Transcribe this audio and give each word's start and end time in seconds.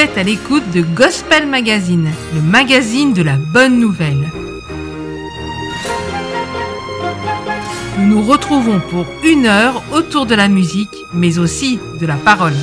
êtes 0.00 0.16
à 0.16 0.22
l'écoute 0.22 0.62
de 0.70 0.80
Gospel 0.80 1.46
Magazine, 1.46 2.08
le 2.34 2.40
magazine 2.40 3.12
de 3.12 3.22
la 3.22 3.36
bonne 3.36 3.78
nouvelle. 3.78 4.30
Nous 7.98 8.06
nous 8.06 8.22
retrouvons 8.22 8.80
pour 8.80 9.04
une 9.22 9.44
heure 9.44 9.82
autour 9.92 10.24
de 10.24 10.34
la 10.34 10.48
musique, 10.48 11.04
mais 11.12 11.38
aussi 11.38 11.78
de 12.00 12.06
la 12.06 12.14
parole. 12.16 12.54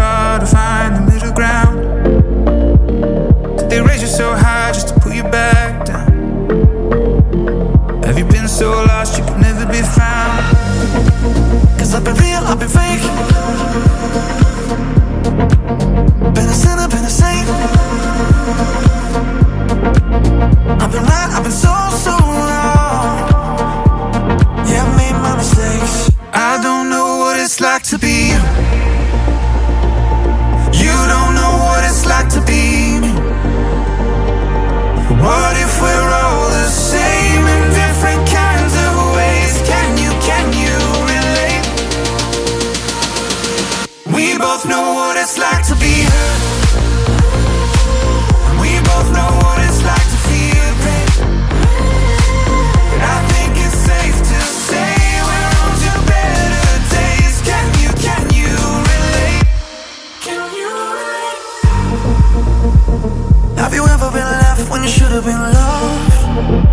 tired 0.00 0.42
of 0.44 0.48
Bonjour, 65.10 66.69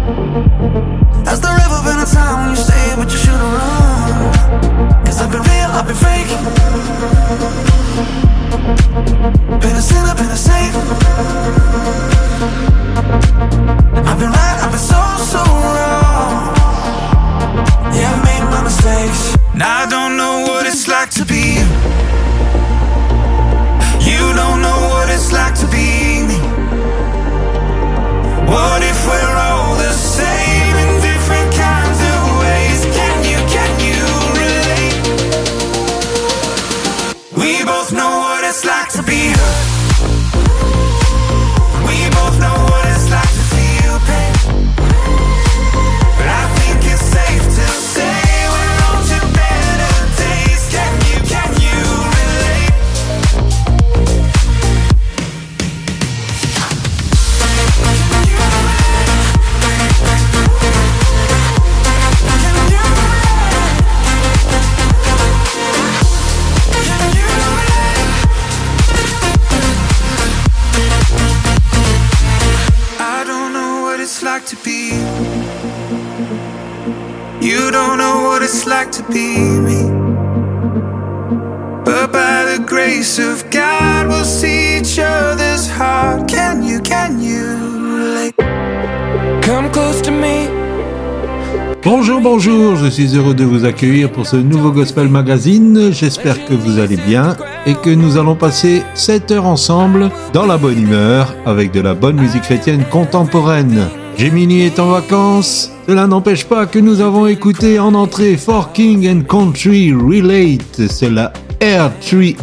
bonjour, 92.38 92.76
je 92.76 92.86
suis 92.86 93.18
heureux 93.18 93.34
de 93.34 93.44
vous 93.44 93.66
accueillir 93.66 94.12
pour 94.12 94.28
ce 94.28 94.36
nouveau 94.36 94.70
Gospel 94.70 95.10
Magazine. 95.10 95.90
J'espère 95.92 96.46
que 96.46 96.54
vous 96.54 96.78
allez 96.78 96.96
bien 96.96 97.36
et 97.66 97.74
que 97.74 97.90
nous 97.90 98.16
allons 98.16 98.36
passer 98.36 98.84
7 98.94 99.32
heures 99.32 99.48
ensemble 99.48 100.12
dans 100.34 100.46
la 100.46 100.58
bonne 100.58 100.80
humeur 100.80 101.34
avec 101.48 101.72
de 101.72 101.82
la 101.82 101.96
bonne 101.96 102.18
musique 102.18 102.44
chrétienne 102.44 102.84
contemporaine. 102.92 103.88
Gemini 104.20 104.62
est 104.62 104.78
en 104.78 104.90
vacances. 104.90 105.72
Cela 105.88 106.06
n'empêche 106.06 106.46
pas 106.46 106.68
que 106.68 106.78
nous 106.78 107.02
avons 107.02 107.26
écouté 107.26 107.80
en 107.80 107.96
entrée 107.96 108.38
For 108.38 108.72
King 108.72 109.10
and 109.10 109.22
Country 109.22 109.92
Relate. 109.92 110.88
C'est 110.92 111.10
la 111.10 111.34
R3HAB 111.60 112.36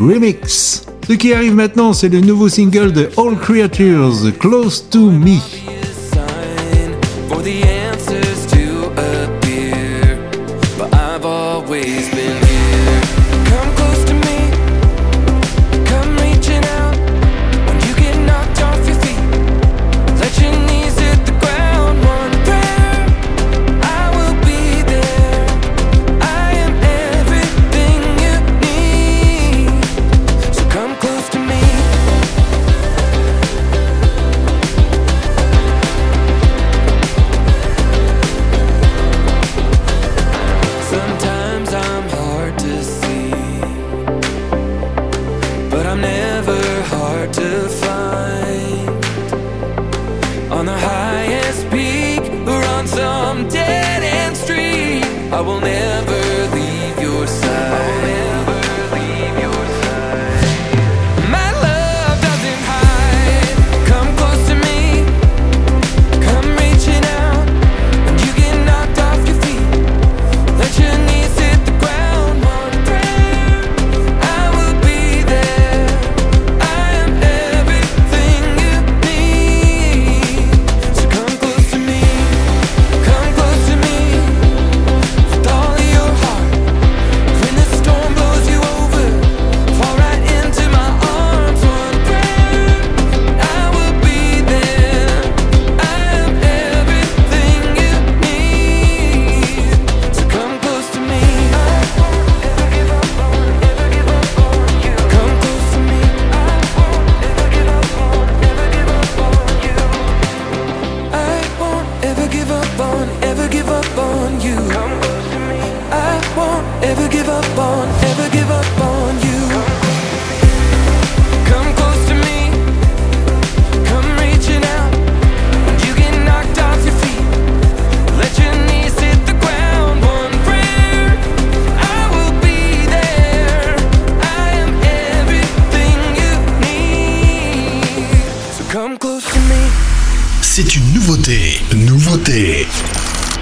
Remix. 0.00 0.86
Ce 1.06 1.12
qui 1.12 1.34
arrive 1.34 1.54
maintenant, 1.54 1.92
c'est 1.92 2.08
le 2.08 2.22
nouveau 2.22 2.48
single 2.48 2.92
de 2.92 3.10
All 3.18 3.36
Creatures, 3.36 4.32
Close 4.38 4.88
to 4.88 5.10
Me. 5.10 5.36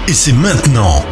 Et 0.09 0.13
c'est 0.15 0.33
maintenant. 0.33 1.08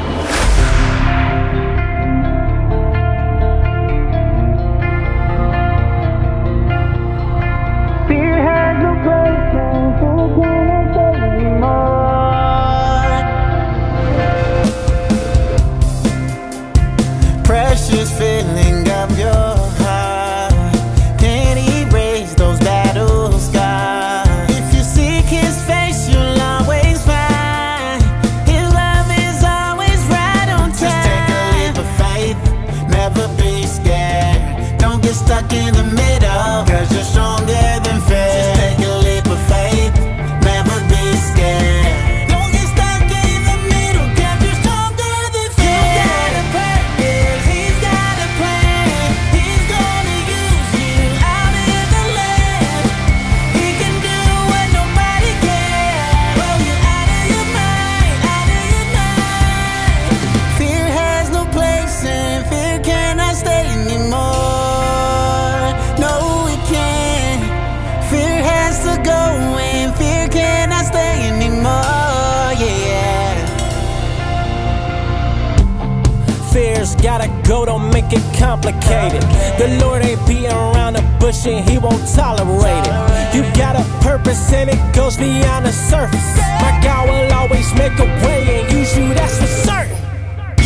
gotta 77.07 77.29
go, 77.47 77.63
don't 77.63 77.89
make 77.93 78.11
it 78.11 78.21
complicated. 78.37 79.21
The 79.57 79.79
Lord 79.79 80.03
ain't 80.03 80.19
beating 80.27 80.51
around 80.51 80.97
the 80.99 81.03
bush 81.21 81.47
and 81.47 81.63
He 81.69 81.77
won't 81.77 82.05
tolerate 82.13 82.83
it. 82.85 83.33
You 83.33 83.43
got 83.55 83.79
a 83.79 83.85
purpose 84.03 84.51
and 84.51 84.69
it 84.69 84.81
goes 84.93 85.15
beyond 85.15 85.67
the 85.67 85.71
surface. 85.71 86.35
My 86.59 86.77
God 86.83 87.07
will 87.07 87.31
always 87.31 87.73
make 87.75 87.97
a 87.97 88.09
way, 88.25 88.59
and 88.59 88.73
use 88.73 88.97
you, 88.97 89.07
that's 89.13 89.37
for 89.39 89.47
certain. 89.47 89.95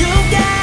You 0.02 0.10
got 0.34 0.61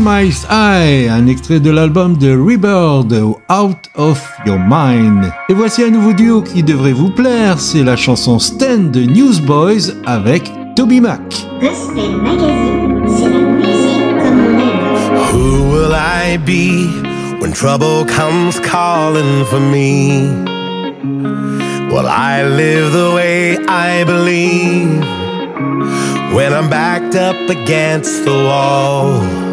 Miles 0.00 0.46
High, 0.50 1.08
un 1.08 1.26
extrait 1.26 1.60
de 1.60 1.70
l'album 1.70 2.16
de 2.16 2.30
Rebird, 2.30 3.12
Out 3.50 3.90
of 3.96 4.32
Your 4.46 4.58
Mind. 4.58 5.32
Et 5.48 5.54
voici 5.54 5.82
un 5.82 5.90
nouveau 5.90 6.12
duo 6.12 6.42
qui 6.42 6.62
devrait 6.62 6.92
vous 6.92 7.10
plaire, 7.10 7.58
c'est 7.58 7.82
la 7.82 7.96
chanson 7.96 8.38
Stand 8.38 8.92
de 8.92 9.00
Newsboys 9.00 9.94
avec 10.06 10.50
Toby 10.76 11.00
Mac. 11.00 11.20
Gospel 11.60 12.16
Magazine, 12.22 13.04
c'est 13.08 13.28
la 13.28 13.40
musique 13.40 14.18
comme 14.22 14.40
on 14.40 14.58
aime. 14.58 15.32
Who 15.32 15.72
will 15.72 15.92
I 15.92 16.38
be 16.38 16.88
when 17.40 17.52
trouble 17.52 18.04
comes 18.06 18.60
calling 18.60 19.44
for 19.46 19.60
me? 19.60 20.28
Will 21.90 22.06
I 22.06 22.44
live 22.44 22.92
the 22.92 23.14
way 23.14 23.58
I 23.68 24.04
believe 24.04 25.02
when 26.32 26.52
I'm 26.52 26.68
backed 26.70 27.16
up 27.16 27.36
against 27.48 28.24
the 28.24 28.32
wall? 28.32 29.47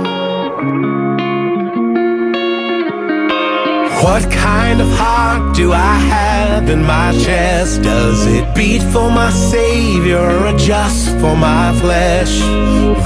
What 4.03 4.29
kind 4.29 4.81
of 4.81 4.89
heart 4.91 5.55
do 5.55 5.71
I 5.71 5.95
have 5.95 6.69
in 6.69 6.83
my 6.83 7.11
chest? 7.13 7.81
Does 7.81 8.25
it 8.27 8.53
beat 8.53 8.83
for 8.93 9.09
my 9.09 9.29
Savior 9.31 10.19
or 10.19 10.51
just 10.57 11.09
for 11.19 11.35
my 11.35 11.73
flesh? 11.79 12.41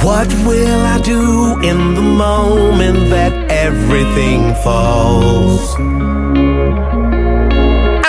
What 0.03 0.27
will 0.47 0.81
I 0.81 0.99
do 1.01 1.59
in 1.61 1.93
the 1.93 2.01
moment 2.01 3.09
that 3.11 3.51
everything 3.51 4.55
falls? 4.63 5.75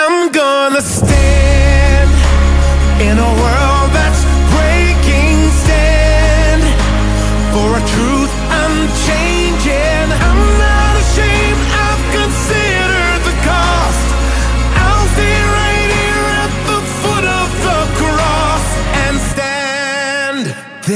I'm 0.03 0.31
gonna 0.31 0.81
stand 0.81 2.09
in 3.01 3.17
a 3.19 3.31
world 3.41 3.60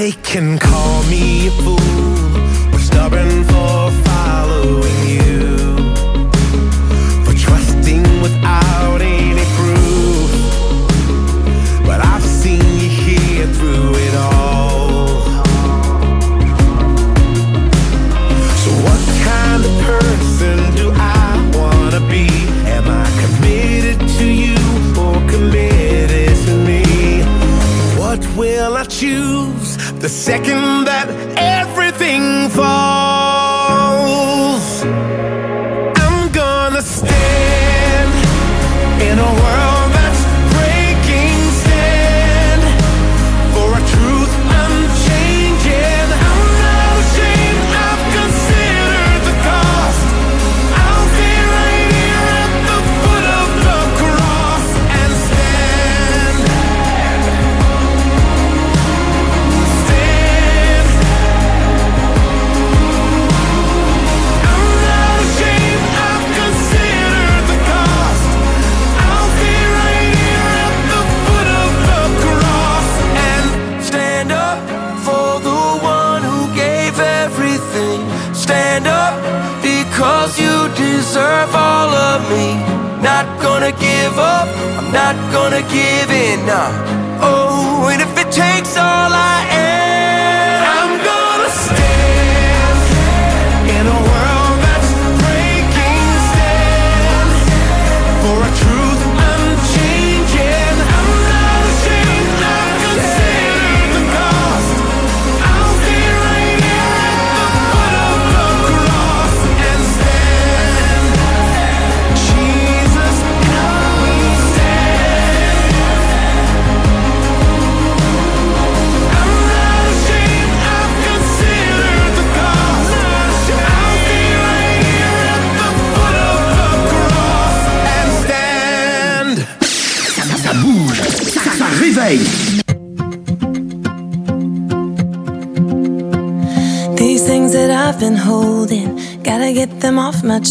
They 0.06 0.12
can 0.12 0.60
call 0.60 1.02
me 1.06 1.48
a 1.48 1.52
fool 1.64 2.76
or 2.76 2.78
stubborn 2.78 3.44
for 3.46 3.90
following 4.06 5.00
you, 5.10 5.58
for 7.26 7.34
trusting 7.34 8.04
without 8.22 9.02
any 9.02 9.46
proof. 9.58 10.32
But 11.88 12.06
I've 12.06 12.24
seen 12.24 12.62
you 12.82 12.90
here 13.04 13.48
through 13.48 13.96
it 13.96 14.16
all. 14.16 15.08
So 18.62 18.70
what 18.86 19.02
kind 19.32 19.66
of 19.66 19.74
person 19.90 20.58
do 20.76 20.92
I 20.94 21.52
wanna 21.58 22.02
be? 22.12 22.28
Am 22.78 22.86
I 22.88 23.08
committed 23.24 24.00
to 24.20 24.26
you 24.44 24.60
or 25.04 25.16
committed 25.32 26.36
to 26.46 26.54
me? 26.68 27.24
What 27.98 28.22
will 28.38 28.78
I 28.78 28.84
choose 28.84 29.65
the 30.06 30.10
second 30.10 30.86
that 30.86 31.10
everything 31.36 32.48
falls? 32.50 33.05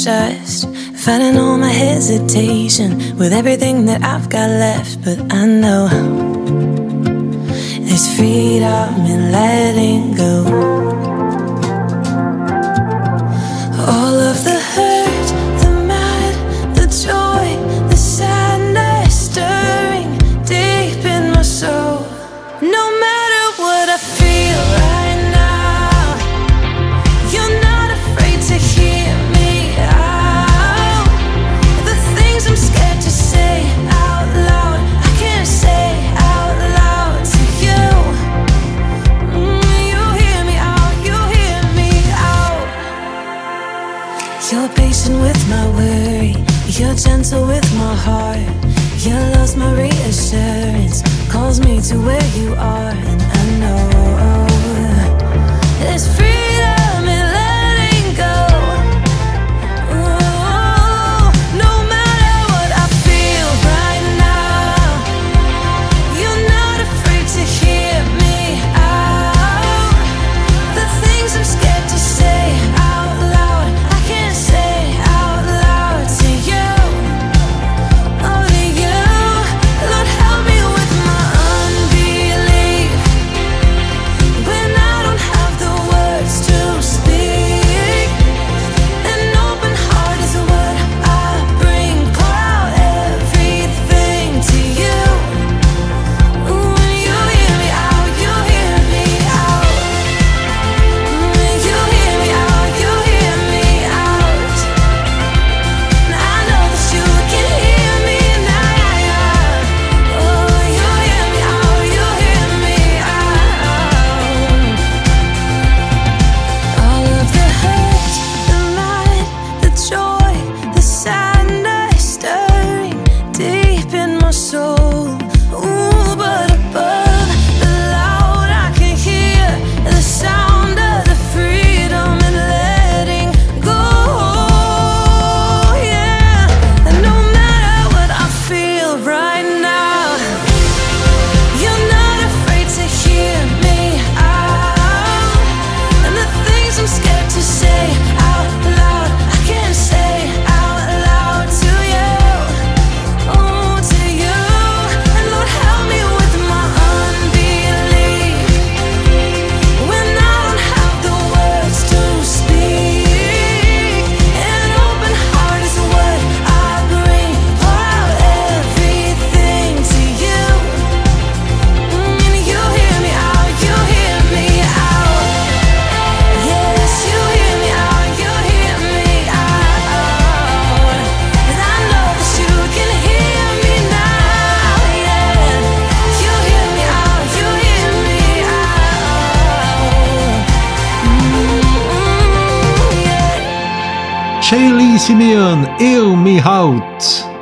just 0.02 0.68
fighting 0.96 1.38
all 1.38 1.56
my 1.56 1.70
hesitation 1.70 3.16
with 3.16 3.32
everything 3.32 3.86
that 3.86 4.02
I've 4.02 4.28
got 4.28 4.50
left, 4.50 5.04
but 5.04 5.32
I 5.32 5.46
know 5.46 5.83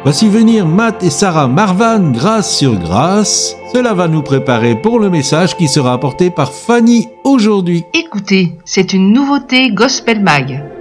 Voici 0.04 0.28
venir 0.28 0.66
Matt 0.66 1.04
et 1.04 1.10
Sarah 1.10 1.46
Marvan 1.46 2.10
grâce 2.10 2.56
sur 2.58 2.74
grâce. 2.74 3.56
Cela 3.72 3.94
va 3.94 4.08
nous 4.08 4.22
préparer 4.22 4.74
pour 4.74 4.98
le 4.98 5.08
message 5.08 5.56
qui 5.56 5.68
sera 5.68 5.92
apporté 5.92 6.28
par 6.28 6.52
Fanny 6.52 7.08
aujourd'hui. 7.22 7.84
Écoutez, 7.94 8.52
c'est 8.64 8.94
une 8.94 9.12
nouveauté 9.12 9.70
Gospel 9.70 10.20
Mag. 10.20 10.71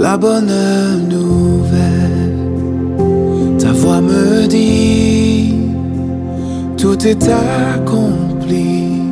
La 0.00 0.16
bonne 0.16 0.50
nouvelle. 1.08 2.38
Ta 3.58 3.72
voix 3.72 4.00
me 4.00 4.46
dit, 4.46 5.54
tout 6.78 7.06
est 7.06 7.28
accompli, 7.28 9.02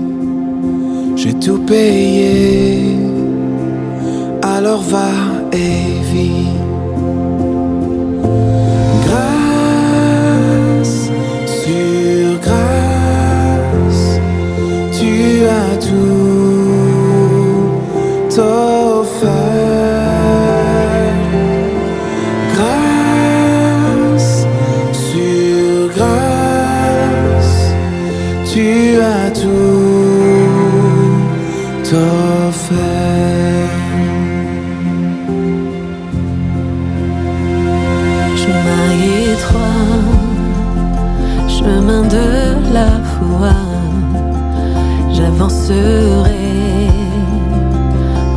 j'ai 1.14 1.35
tout 1.35 1.59
payé, 1.59 2.97
alors 4.42 4.80
va 4.80 5.11
et 5.52 6.00
vis. 6.11 6.68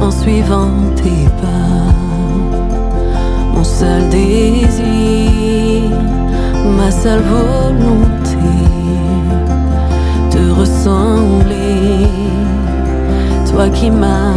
En 0.01 0.11
suivant 0.11 0.71
tes 0.95 1.27
pas. 1.41 1.93
Mon 3.53 3.63
seul 3.63 4.09
désir, 4.09 5.89
ma 6.77 6.91
seule 6.91 7.21
volonté, 7.21 8.37
te 10.29 10.59
ressembler, 10.59 12.07
toi 13.49 13.69
qui 13.69 13.89
m'as 13.91 14.33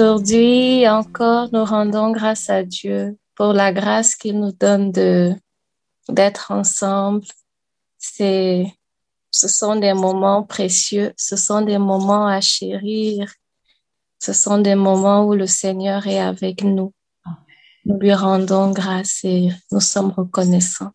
Aujourd'hui 0.00 0.88
encore, 0.88 1.50
nous 1.52 1.62
rendons 1.62 2.10
grâce 2.10 2.48
à 2.48 2.62
Dieu 2.62 3.18
pour 3.34 3.52
la 3.52 3.70
grâce 3.70 4.16
qu'il 4.16 4.40
nous 4.40 4.52
donne 4.52 4.92
de 4.92 5.34
d'être 6.08 6.52
ensemble. 6.52 7.26
C'est, 7.98 8.64
ce 9.30 9.46
sont 9.46 9.76
des 9.76 9.92
moments 9.92 10.42
précieux, 10.42 11.12
ce 11.18 11.36
sont 11.36 11.60
des 11.60 11.76
moments 11.76 12.26
à 12.26 12.40
chérir, 12.40 13.30
ce 14.18 14.32
sont 14.32 14.56
des 14.56 14.74
moments 14.74 15.26
où 15.26 15.34
le 15.34 15.46
Seigneur 15.46 16.06
est 16.06 16.18
avec 16.18 16.64
nous. 16.64 16.94
Nous 17.84 17.98
lui 17.98 18.14
rendons 18.14 18.70
grâce 18.70 19.20
et 19.24 19.50
nous 19.70 19.80
sommes 19.80 20.12
reconnaissants. 20.12 20.92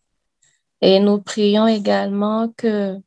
Et 0.82 1.00
nous 1.00 1.22
prions 1.22 1.68
également 1.68 2.52
que 2.58 2.98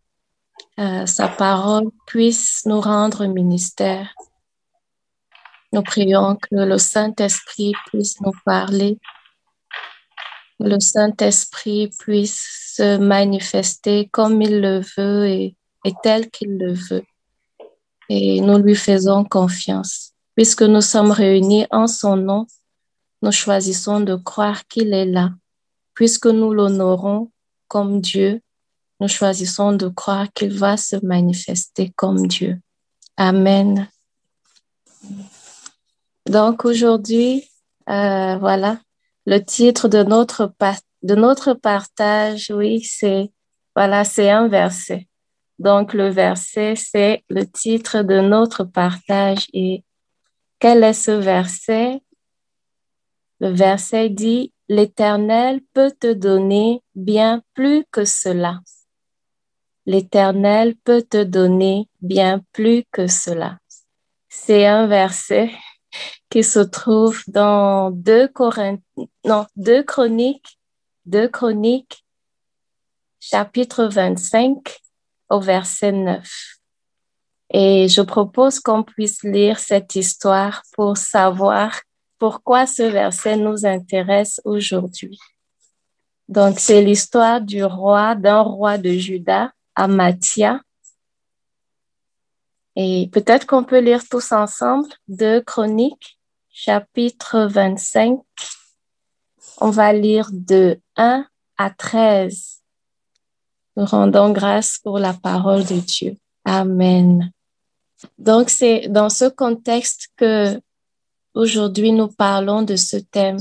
euh, 0.78 1.06
sa 1.06 1.26
parole 1.26 1.90
puisse 2.06 2.62
nous 2.66 2.80
rendre 2.80 3.26
ministère. 3.26 4.14
Nous 5.72 5.82
prions 5.82 6.36
que 6.36 6.54
le 6.54 6.78
Saint-Esprit 6.78 7.72
puisse 7.86 8.20
nous 8.20 8.32
parler, 8.44 8.98
que 10.58 10.66
le 10.66 10.80
Saint-Esprit 10.80 11.90
puisse 11.98 12.74
se 12.76 12.96
manifester 12.96 14.08
comme 14.10 14.40
il 14.40 14.60
le 14.60 14.80
veut 14.96 15.26
et, 15.26 15.56
et 15.84 15.92
tel 16.02 16.30
qu'il 16.30 16.56
le 16.58 16.72
veut. 16.72 17.04
Et 18.08 18.40
nous 18.40 18.58
lui 18.58 18.74
faisons 18.74 19.24
confiance. 19.24 20.12
Puisque 20.34 20.62
nous 20.62 20.80
sommes 20.80 21.10
réunis 21.10 21.66
en 21.70 21.86
son 21.86 22.16
nom, 22.16 22.46
nous 23.22 23.32
choisissons 23.32 24.00
de 24.00 24.14
croire 24.14 24.66
qu'il 24.68 24.94
est 24.94 25.04
là. 25.04 25.30
Puisque 25.94 26.26
nous 26.26 26.52
l'honorons 26.52 27.30
comme 27.66 28.00
Dieu, 28.00 28.40
nous 29.00 29.08
choisissons 29.08 29.72
de 29.72 29.88
croire 29.88 30.32
qu'il 30.32 30.52
va 30.52 30.76
se 30.76 30.96
manifester 31.04 31.92
comme 31.96 32.26
Dieu. 32.26 32.60
Amen. 33.16 33.88
Donc 36.28 36.66
aujourd'hui, 36.66 37.48
euh, 37.88 38.36
voilà, 38.36 38.78
le 39.24 39.38
titre 39.38 39.88
de 39.88 40.02
notre, 40.02 40.52
de 41.02 41.14
notre 41.14 41.54
partage, 41.54 42.52
oui, 42.54 42.82
c'est, 42.82 43.30
voilà, 43.74 44.04
c'est 44.04 44.28
un 44.28 44.46
verset. 44.46 45.08
Donc 45.58 45.94
le 45.94 46.08
verset, 46.10 46.74
c'est 46.76 47.24
le 47.30 47.44
titre 47.44 48.02
de 48.02 48.20
notre 48.20 48.64
partage. 48.64 49.46
Et 49.54 49.84
quel 50.58 50.84
est 50.84 50.92
ce 50.92 51.12
verset? 51.12 52.02
Le 53.40 53.48
verset 53.48 54.10
dit, 54.10 54.52
L'Éternel 54.68 55.62
peut 55.72 55.92
te 55.98 56.12
donner 56.12 56.82
bien 56.94 57.42
plus 57.54 57.86
que 57.90 58.04
cela. 58.04 58.60
L'Éternel 59.86 60.76
peut 60.84 61.00
te 61.00 61.24
donner 61.24 61.88
bien 62.02 62.42
plus 62.52 62.84
que 62.92 63.06
cela. 63.06 63.58
C'est 64.28 64.66
un 64.66 64.86
verset 64.86 65.50
qui 66.30 66.44
se 66.44 66.60
trouve 66.60 67.22
dans 67.28 67.90
2 67.90 68.28
Corinth... 68.28 68.82
non, 69.24 69.46
2 69.56 69.82
Chroniques, 69.82 70.58
2 71.06 71.28
Chroniques, 71.28 72.04
chapitre 73.20 73.84
25 73.84 74.78
au 75.30 75.40
verset 75.40 75.92
9. 75.92 76.58
Et 77.50 77.88
je 77.88 78.02
propose 78.02 78.60
qu'on 78.60 78.82
puisse 78.82 79.22
lire 79.22 79.58
cette 79.58 79.94
histoire 79.94 80.62
pour 80.72 80.96
savoir 80.96 81.80
pourquoi 82.18 82.66
ce 82.66 82.82
verset 82.82 83.36
nous 83.36 83.64
intéresse 83.64 84.40
aujourd'hui. 84.44 85.18
Donc, 86.28 86.60
c'est 86.60 86.82
l'histoire 86.82 87.40
du 87.40 87.64
roi, 87.64 88.14
d'un 88.14 88.42
roi 88.42 88.76
de 88.76 88.90
Juda, 88.90 89.50
Amathia. 89.74 90.60
Et 92.80 93.10
peut-être 93.12 93.44
qu'on 93.44 93.64
peut 93.64 93.80
lire 93.80 94.08
tous 94.08 94.30
ensemble 94.30 94.88
deux 95.08 95.40
Chroniques, 95.40 96.16
chapitre 96.48 97.48
25. 97.50 98.20
On 99.60 99.70
va 99.70 99.92
lire 99.92 100.30
de 100.32 100.80
1 100.96 101.26
à 101.56 101.70
13. 101.70 102.62
Nous 103.76 103.84
rendons 103.84 104.30
grâce 104.30 104.78
pour 104.78 105.00
la 105.00 105.12
parole 105.12 105.64
de 105.64 105.80
Dieu. 105.80 106.18
Amen. 106.44 107.32
Donc, 108.16 108.48
c'est 108.48 108.86
dans 108.86 109.08
ce 109.08 109.24
contexte 109.24 110.10
que 110.16 110.60
aujourd'hui 111.34 111.90
nous 111.90 112.06
parlons 112.06 112.62
de 112.62 112.76
ce 112.76 112.98
thème. 112.98 113.38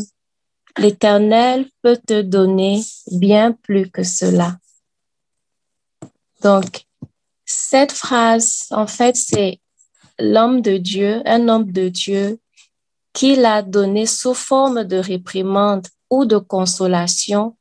L'Éternel 0.79 1.69
peut 1.83 1.97
te 1.97 2.23
donner 2.23 2.81
bien 3.11 3.51
plus 3.51 3.91
que 3.91 4.01
cela. 4.01 4.57
Donc, 6.41 6.86
cette 7.69 7.91
phrase, 7.91 8.67
en 8.71 8.87
fait, 8.87 9.17
c'est 9.17 9.59
l'homme 10.19 10.61
de 10.61 10.77
Dieu, 10.77 11.21
un 11.25 11.49
homme 11.49 11.69
de 11.69 11.89
Dieu 11.89 12.39
qui 13.11 13.35
l'a 13.35 13.61
donné 13.61 14.05
sous 14.05 14.33
forme 14.33 14.85
de 14.85 14.95
réprimande 14.95 15.85
ou 16.09 16.23
de 16.23 16.37
consolation 16.37 17.57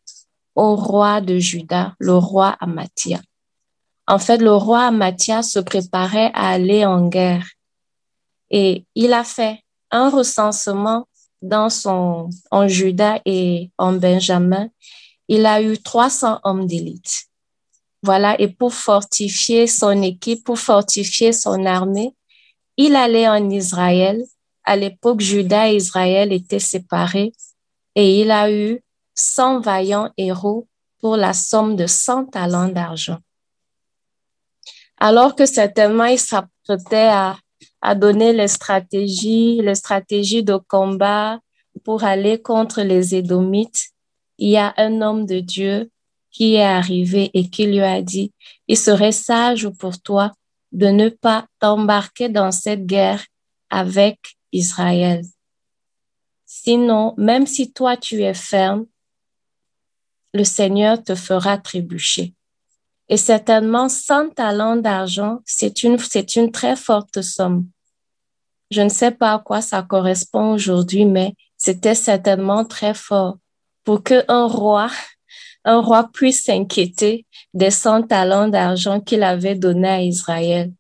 au 0.55 0.77
roi 0.77 1.21
de 1.21 1.39
Juda, 1.39 1.95
le 1.99 2.15
roi 2.15 2.57
Amathia. 2.61 3.21
En 4.07 4.21
fait, 4.21 4.37
le 4.37 4.55
roi 4.55 4.83
Amathia 4.87 5.43
se 5.43 5.59
préparait 5.59 6.31
à 6.35 6.51
aller 6.51 6.85
en 6.85 7.09
guerre 7.09 7.49
et 8.51 8.87
il 8.95 9.13
a 9.13 9.25
fait 9.25 9.65
un 9.91 10.09
recensement 10.09 11.09
dans 11.43 11.69
son, 11.69 12.31
en 12.53 12.69
Juda 12.69 13.21
et 13.25 13.73
en 13.77 13.93
Benjamin. 13.95 14.69
Il 15.27 15.47
a 15.47 15.61
eu 15.61 15.77
300 15.79 16.39
hommes 16.45 16.67
d'élite. 16.67 17.27
Voilà, 18.07 18.41
et 18.41 18.47
pour 18.47 18.73
fortifier 18.73 19.67
son 19.67 20.01
équipe, 20.01 20.45
pour 20.45 20.61
fortifier 20.61 21.33
son 21.33 21.67
armée, 21.67 22.15
il 22.77 22.95
allait 22.95 23.29
en 23.29 23.51
Israël. 23.51 24.23
À 24.63 24.77
l'époque, 24.77 25.21
Juda 25.21 25.69
et 25.69 25.75
Israël 25.75 26.33
étaient 26.33 26.61
séparés 26.61 27.33
et 27.97 28.21
il 28.21 28.31
a 28.31 28.49
eu 28.49 28.81
100 29.17 29.59
vaillants 29.59 30.13
héros 30.17 30.69
pour 31.01 31.17
la 31.17 31.33
somme 31.33 31.75
de 31.75 31.89
100 31.89 32.27
talents 32.27 32.69
d'argent. 32.69 33.19
Alors 34.99 35.35
que 35.35 35.45
certainement, 35.45 36.05
il 36.05 36.21
s'apprêtait 36.21 37.11
à, 37.11 37.37
à 37.81 37.97
donner 37.97 38.33
les 38.33 38.47
stratégies, 38.47 39.61
les 39.63 39.75
stratégies 39.75 40.45
de 40.45 40.59
combat 40.69 41.41
pour 41.83 42.05
aller 42.05 42.41
contre 42.41 42.83
les 42.83 43.17
Édomites, 43.17 43.89
il 44.39 44.51
y 44.51 44.59
a 44.59 44.75
un 44.77 45.03
homme 45.03 45.27
de 45.27 45.41
Dieu 45.41 45.91
qui 46.37 46.57
est 46.57 46.63
arrivé 46.63 47.31
et 47.33 47.49
qui 47.49 47.67
lui 47.67 47.81
a 47.81 48.03
dit, 48.03 48.31
il 48.69 48.77
serait 48.77 49.11
sage 49.11 49.71
pour 49.79 49.99
toi 50.03 50.33
de 50.71 50.89
ne 50.89 51.09
pas 51.09 51.47
t'embarquer 51.61 52.29
dans 52.29 52.53
cette 52.53 52.85
guerre 52.85 53.25
avec 53.71 54.19
Israël. 54.53 55.25
Sinon, 56.45 57.15
même 57.17 57.47
si 57.47 57.73
toi 57.73 57.97
tu 57.97 58.23
es 58.23 58.35
ferme, 58.35 58.85
le 60.35 60.45
Seigneur 60.45 61.03
te 61.03 61.15
fera 61.15 61.57
trébucher. 61.57 62.35
Et 63.09 63.17
certainement, 63.17 63.89
100 63.89 64.35
talents 64.35 64.77
d'argent, 64.77 65.39
c'est 65.47 65.85
une, 65.85 65.97
c'est 65.99 66.37
une 66.37 66.53
très 66.53 66.77
forte 66.77 67.23
somme. 67.23 67.67
Je 68.71 68.83
ne 68.83 68.91
sais 68.91 69.13
pas 69.13 69.33
à 69.33 69.39
quoi 69.39 69.63
ça 69.63 69.83
correspond 69.83 70.53
aujourd'hui, 70.53 71.07
mais 71.07 71.33
c'était 71.57 71.95
certainement 71.95 72.67
très 72.67 72.93
fort 72.93 73.39
pour 73.85 74.03
qu'un 74.03 74.47
roi, 74.47 74.91
un 75.67 75.81
roi 75.81 76.09
puisse 76.13 76.45
s'inquiéter 76.45 77.27
des 77.53 77.73
100 77.73 78.05
talents 78.05 78.49
d'argent 78.49 79.01
qu'il 79.01 79.25
avait 79.25 79.57
donnés 79.57 79.89
à 79.89 80.01
Israël. 80.01 80.73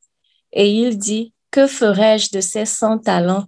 Et 0.52 0.70
il 0.70 0.96
dit, 0.96 1.32
que 1.50 1.66
ferais-je 1.66 2.30
de 2.32 2.40
ces 2.40 2.64
100 2.64 3.00
talents? 3.00 3.46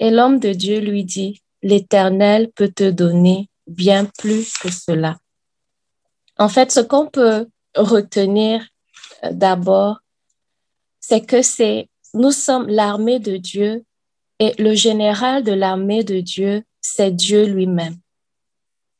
Et 0.00 0.10
l'homme 0.10 0.40
de 0.40 0.52
Dieu 0.52 0.80
lui 0.80 1.04
dit, 1.04 1.40
l'Éternel 1.62 2.50
peut 2.50 2.68
te 2.68 2.90
donner 2.90 3.48
bien 3.68 4.06
plus 4.18 4.52
que 4.58 4.70
cela. 4.70 5.18
En 6.36 6.48
fait, 6.48 6.72
ce 6.72 6.80
qu'on 6.80 7.06
peut 7.06 7.46
retenir 7.76 8.66
euh, 9.22 9.30
d'abord, 9.32 10.00
c'est 11.00 11.24
que 11.24 11.42
c'est, 11.42 11.88
nous 12.12 12.32
sommes 12.32 12.66
l'armée 12.66 13.20
de 13.20 13.36
Dieu 13.36 13.84
et 14.40 14.52
le 14.60 14.74
général 14.74 15.44
de 15.44 15.52
l'armée 15.52 16.02
de 16.02 16.20
Dieu, 16.20 16.64
c'est 16.80 17.12
Dieu 17.12 17.46
lui-même. 17.46 17.96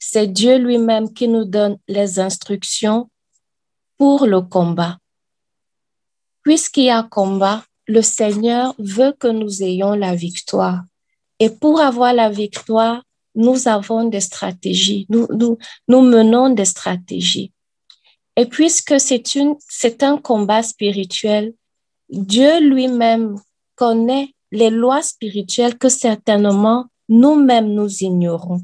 C'est 0.07 0.27
Dieu 0.27 0.59
lui-même 0.59 1.14
qui 1.14 1.29
nous 1.29 1.47
donne 1.47 1.79
les 1.88 2.21
instructions 2.21 3.09
pour 3.97 4.27
le 4.27 4.43
combat. 4.43 4.99
Puisqu'il 6.43 6.85
y 6.85 6.90
a 6.90 7.03
combat, 7.03 7.64
le 7.87 8.03
Seigneur 8.03 8.75
veut 8.79 9.14
que 9.19 9.29
nous 9.29 9.62
ayons 9.62 9.95
la 9.95 10.14
victoire. 10.14 10.83
Et 11.40 11.49
pour 11.49 11.81
avoir 11.81 12.12
la 12.12 12.29
victoire, 12.29 13.03
nous 13.35 13.67
avons 13.67 14.05
des 14.05 14.21
stratégies, 14.21 15.07
nous, 15.09 15.59
menons 15.88 16.51
des 16.51 16.67
stratégies. 16.67 17.53
Et 18.37 18.45
puisque 18.45 18.97
c'est 19.01 20.03
un 20.03 20.19
combat 20.19 20.62
spirituel, 20.62 21.55
Dieu 22.11 22.61
lui-même 22.61 23.37
connaît 23.75 24.35
les 24.53 24.71
lois 24.71 25.03
spirituelles 25.03 25.79
que 25.79 25.88
certainement 25.88 26.85
nous-mêmes 27.09 27.73
nous 27.73 27.90
ignorons. 28.03 28.61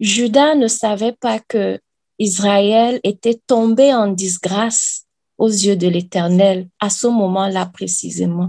Judas 0.00 0.54
ne 0.54 0.66
savait 0.66 1.12
pas 1.12 1.38
que 1.38 1.78
Israël 2.18 3.00
était 3.04 3.38
tombé 3.46 3.92
en 3.94 4.08
disgrâce 4.08 5.04
aux 5.36 5.48
yeux 5.48 5.76
de 5.76 5.88
l'Éternel 5.88 6.68
à 6.80 6.88
ce 6.88 7.06
moment-là 7.06 7.66
précisément. 7.66 8.48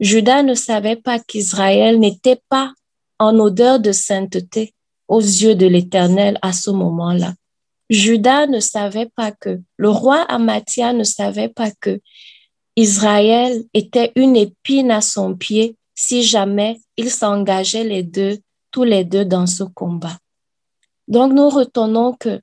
Judas 0.00 0.42
ne 0.42 0.54
savait 0.54 0.96
pas 0.96 1.18
qu'Israël 1.18 1.98
n'était 1.98 2.40
pas 2.48 2.72
en 3.18 3.38
odeur 3.38 3.78
de 3.78 3.92
sainteté 3.92 4.72
aux 5.06 5.20
yeux 5.20 5.54
de 5.54 5.66
l'Éternel 5.66 6.38
à 6.40 6.54
ce 6.54 6.70
moment-là. 6.70 7.34
Judas 7.90 8.46
ne 8.46 8.60
savait 8.60 9.10
pas 9.14 9.32
que, 9.32 9.60
le 9.76 9.90
roi 9.90 10.22
Amathia 10.22 10.94
ne 10.94 11.04
savait 11.04 11.48
pas 11.48 11.70
que 11.80 12.00
Israël 12.76 13.64
était 13.74 14.12
une 14.16 14.36
épine 14.36 14.90
à 14.90 15.02
son 15.02 15.34
pied 15.34 15.76
si 15.94 16.22
jamais 16.22 16.80
ils 16.96 17.10
s'engageaient 17.10 17.84
les 17.84 18.02
deux, 18.02 18.38
tous 18.70 18.84
les 18.84 19.04
deux 19.04 19.26
dans 19.26 19.46
ce 19.46 19.64
combat. 19.64 20.16
Donc 21.10 21.32
nous 21.32 21.48
retenons 21.48 22.14
que 22.14 22.40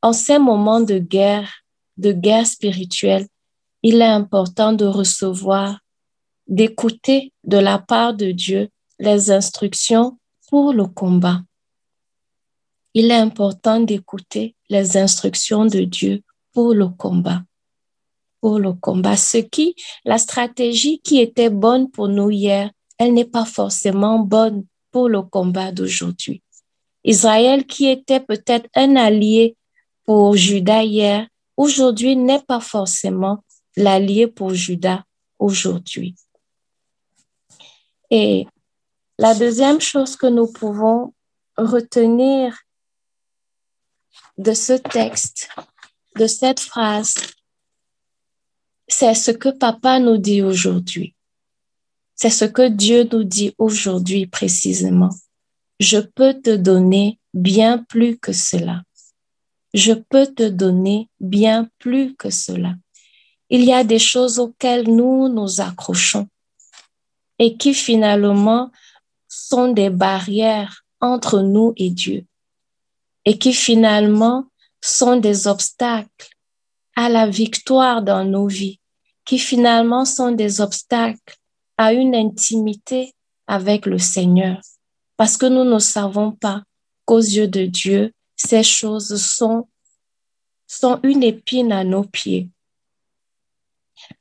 en 0.00 0.12
ces 0.12 0.38
moments 0.38 0.80
de 0.80 0.98
guerre, 0.98 1.50
de 1.96 2.12
guerre 2.12 2.46
spirituelle, 2.46 3.26
il 3.82 4.00
est 4.00 4.04
important 4.04 4.72
de 4.72 4.84
recevoir, 4.84 5.80
d'écouter 6.46 7.32
de 7.42 7.58
la 7.58 7.80
part 7.80 8.14
de 8.14 8.30
Dieu 8.30 8.68
les 9.00 9.32
instructions 9.32 10.16
pour 10.48 10.72
le 10.72 10.86
combat. 10.86 11.40
Il 12.94 13.10
est 13.10 13.16
important 13.16 13.80
d'écouter 13.80 14.54
les 14.68 14.96
instructions 14.96 15.66
de 15.66 15.80
Dieu 15.80 16.22
pour 16.52 16.72
le 16.72 16.86
combat. 16.90 17.42
Pour 18.40 18.60
le 18.60 18.74
combat. 18.74 19.16
Ce 19.16 19.38
qui, 19.38 19.74
la 20.04 20.18
stratégie 20.18 21.00
qui 21.00 21.18
était 21.18 21.50
bonne 21.50 21.90
pour 21.90 22.06
nous 22.06 22.30
hier, 22.30 22.70
elle 22.98 23.12
n'est 23.12 23.24
pas 23.24 23.44
forcément 23.44 24.20
bonne 24.20 24.66
pour 24.92 25.08
le 25.08 25.22
combat 25.22 25.72
d'aujourd'hui. 25.72 26.43
Israël, 27.04 27.66
qui 27.66 27.86
était 27.88 28.20
peut-être 28.20 28.68
un 28.74 28.96
allié 28.96 29.56
pour 30.04 30.36
Judas 30.36 30.82
hier, 30.82 31.28
aujourd'hui 31.56 32.16
n'est 32.16 32.42
pas 32.42 32.60
forcément 32.60 33.44
l'allié 33.76 34.26
pour 34.26 34.54
Judas 34.54 35.04
aujourd'hui. 35.38 36.16
Et 38.10 38.46
la 39.18 39.34
deuxième 39.34 39.80
chose 39.80 40.16
que 40.16 40.26
nous 40.26 40.50
pouvons 40.50 41.12
retenir 41.56 42.58
de 44.38 44.52
ce 44.52 44.72
texte, 44.72 45.48
de 46.16 46.26
cette 46.26 46.60
phrase, 46.60 47.14
c'est 48.88 49.14
ce 49.14 49.30
que 49.30 49.48
papa 49.48 49.98
nous 49.98 50.18
dit 50.18 50.42
aujourd'hui. 50.42 51.14
C'est 52.14 52.30
ce 52.30 52.44
que 52.44 52.68
Dieu 52.68 53.08
nous 53.10 53.24
dit 53.24 53.54
aujourd'hui 53.58 54.26
précisément. 54.26 55.10
Je 55.80 55.98
peux 55.98 56.34
te 56.34 56.54
donner 56.54 57.18
bien 57.32 57.78
plus 57.78 58.16
que 58.18 58.32
cela. 58.32 58.82
Je 59.72 59.92
peux 59.92 60.26
te 60.26 60.48
donner 60.48 61.08
bien 61.18 61.68
plus 61.78 62.14
que 62.14 62.30
cela. 62.30 62.74
Il 63.50 63.64
y 63.64 63.72
a 63.72 63.82
des 63.82 63.98
choses 63.98 64.38
auxquelles 64.38 64.88
nous 64.88 65.28
nous 65.28 65.60
accrochons 65.60 66.28
et 67.38 67.56
qui 67.56 67.74
finalement 67.74 68.70
sont 69.28 69.72
des 69.72 69.90
barrières 69.90 70.84
entre 71.00 71.40
nous 71.40 71.72
et 71.76 71.90
Dieu 71.90 72.24
et 73.24 73.38
qui 73.38 73.52
finalement 73.52 74.46
sont 74.80 75.16
des 75.16 75.48
obstacles 75.48 76.28
à 76.94 77.08
la 77.08 77.26
victoire 77.26 78.02
dans 78.02 78.24
nos 78.24 78.46
vies, 78.46 78.78
qui 79.24 79.38
finalement 79.38 80.04
sont 80.04 80.30
des 80.30 80.60
obstacles 80.60 81.36
à 81.76 81.92
une 81.92 82.14
intimité 82.14 83.14
avec 83.46 83.86
le 83.86 83.98
Seigneur 83.98 84.60
parce 85.16 85.36
que 85.36 85.46
nous 85.46 85.64
ne 85.64 85.78
savons 85.78 86.32
pas 86.32 86.62
qu'aux 87.04 87.18
yeux 87.18 87.48
de 87.48 87.66
Dieu, 87.66 88.12
ces 88.36 88.62
choses 88.62 89.20
sont, 89.22 89.68
sont 90.66 91.00
une 91.02 91.22
épine 91.22 91.72
à 91.72 91.84
nos 91.84 92.04
pieds. 92.04 92.50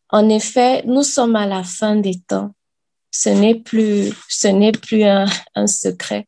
En 0.10 0.30
effet, 0.30 0.84
nous 0.86 1.04
sommes 1.04 1.36
à 1.36 1.48
la 1.48 1.64
fin 1.64 1.96
des 1.96 2.20
temps. 2.20 2.54
Ce 3.10 3.30
n'est 3.30 3.56
plus, 3.56 4.14
ce 4.30 4.48
n'est 4.48 4.72
plus 4.72 5.04
un, 5.04 5.28
secret, 5.68 6.28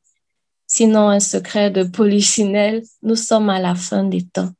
sinon 0.67 1.09
un 1.09 1.19
secret 1.19 1.69
de 1.69 1.83
polichinelle. 1.83 2.83
Nous 3.03 3.15
sommes 3.15 3.49
à 3.49 3.59
la 3.59 3.75
fin 3.75 4.03
des 4.03 4.23
temps. 4.23 4.51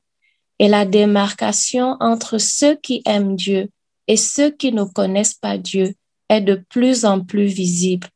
Et 0.60 0.68
la 0.68 0.86
démarcation 0.86 1.98
entre 2.00 2.38
ceux 2.38 2.76
qui 2.76 3.02
aiment 3.06 3.36
Dieu 3.36 3.70
et 4.08 4.18
ceux 4.18 4.52
qui 4.52 4.72
ne 4.72 4.84
connaissent 4.84 5.34
pas 5.34 5.58
Dieu 5.58 5.96
est 6.30 6.42
de 6.42 6.64
plus 6.70 7.06
en 7.06 7.22
plus 7.22 7.46
visible. 7.46 8.08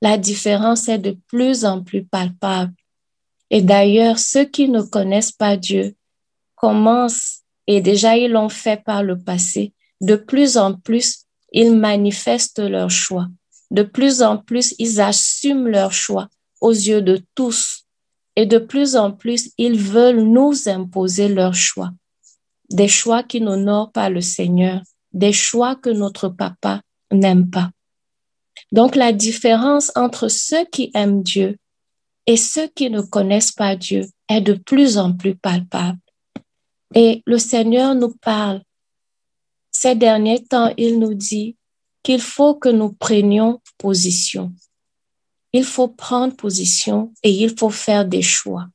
La 0.00 0.16
différence 0.16 0.88
est 0.88 0.98
de 0.98 1.16
plus 1.26 1.64
en 1.64 1.82
plus 1.82 2.04
palpable. 2.04 2.72
Et 3.50 3.62
d'ailleurs, 3.62 4.18
ceux 4.18 4.44
qui 4.44 4.68
ne 4.68 4.82
connaissent 4.82 5.32
pas 5.32 5.56
Dieu 5.56 5.94
commencent, 6.54 7.42
et 7.66 7.80
déjà 7.80 8.16
ils 8.16 8.30
l'ont 8.30 8.48
fait 8.48 8.82
par 8.82 9.02
le 9.02 9.18
passé, 9.18 9.72
de 10.00 10.16
plus 10.16 10.56
en 10.56 10.74
plus, 10.74 11.24
ils 11.52 11.74
manifestent 11.74 12.60
leur 12.60 12.90
choix. 12.90 13.28
De 13.70 13.82
plus 13.82 14.22
en 14.22 14.38
plus, 14.38 14.74
ils 14.78 15.00
assument 15.00 15.68
leur 15.68 15.92
choix 15.92 16.28
aux 16.60 16.72
yeux 16.72 17.02
de 17.02 17.20
tous. 17.34 17.84
Et 18.36 18.46
de 18.46 18.58
plus 18.58 18.96
en 18.96 19.10
plus, 19.10 19.50
ils 19.58 19.78
veulent 19.78 20.22
nous 20.22 20.68
imposer 20.68 21.28
leur 21.28 21.54
choix. 21.54 21.90
Des 22.70 22.88
choix 22.88 23.22
qui 23.22 23.40
n'honorent 23.40 23.92
pas 23.92 24.10
le 24.10 24.20
Seigneur, 24.20 24.82
des 25.12 25.32
choix 25.32 25.74
que 25.74 25.90
notre 25.90 26.28
papa 26.28 26.82
n'aime 27.10 27.50
pas. 27.50 27.70
Donc 28.72 28.96
la 28.96 29.12
différence 29.12 29.90
entre 29.94 30.28
ceux 30.28 30.64
qui 30.66 30.90
aiment 30.94 31.22
Dieu 31.22 31.56
et 32.26 32.36
ceux 32.36 32.68
qui 32.68 32.90
ne 32.90 33.00
connaissent 33.00 33.52
pas 33.52 33.76
Dieu 33.76 34.06
est 34.28 34.42
de 34.42 34.52
plus 34.52 34.98
en 34.98 35.14
plus 35.14 35.34
palpable. 35.34 35.98
Et 36.94 37.22
le 37.26 37.38
Seigneur 37.38 37.94
nous 37.94 38.14
parle. 38.20 38.62
Ces 39.70 39.94
derniers 39.94 40.44
temps, 40.44 40.72
il 40.76 40.98
nous 40.98 41.14
dit 41.14 41.56
qu'il 42.02 42.20
faut 42.20 42.54
que 42.54 42.68
nous 42.68 42.92
prenions 42.92 43.60
position. 43.78 44.52
Il 45.52 45.64
faut 45.64 45.88
prendre 45.88 46.36
position 46.36 47.12
et 47.22 47.30
il 47.30 47.56
faut 47.58 47.70
faire 47.70 48.04
des 48.04 48.22
choix. 48.22 48.66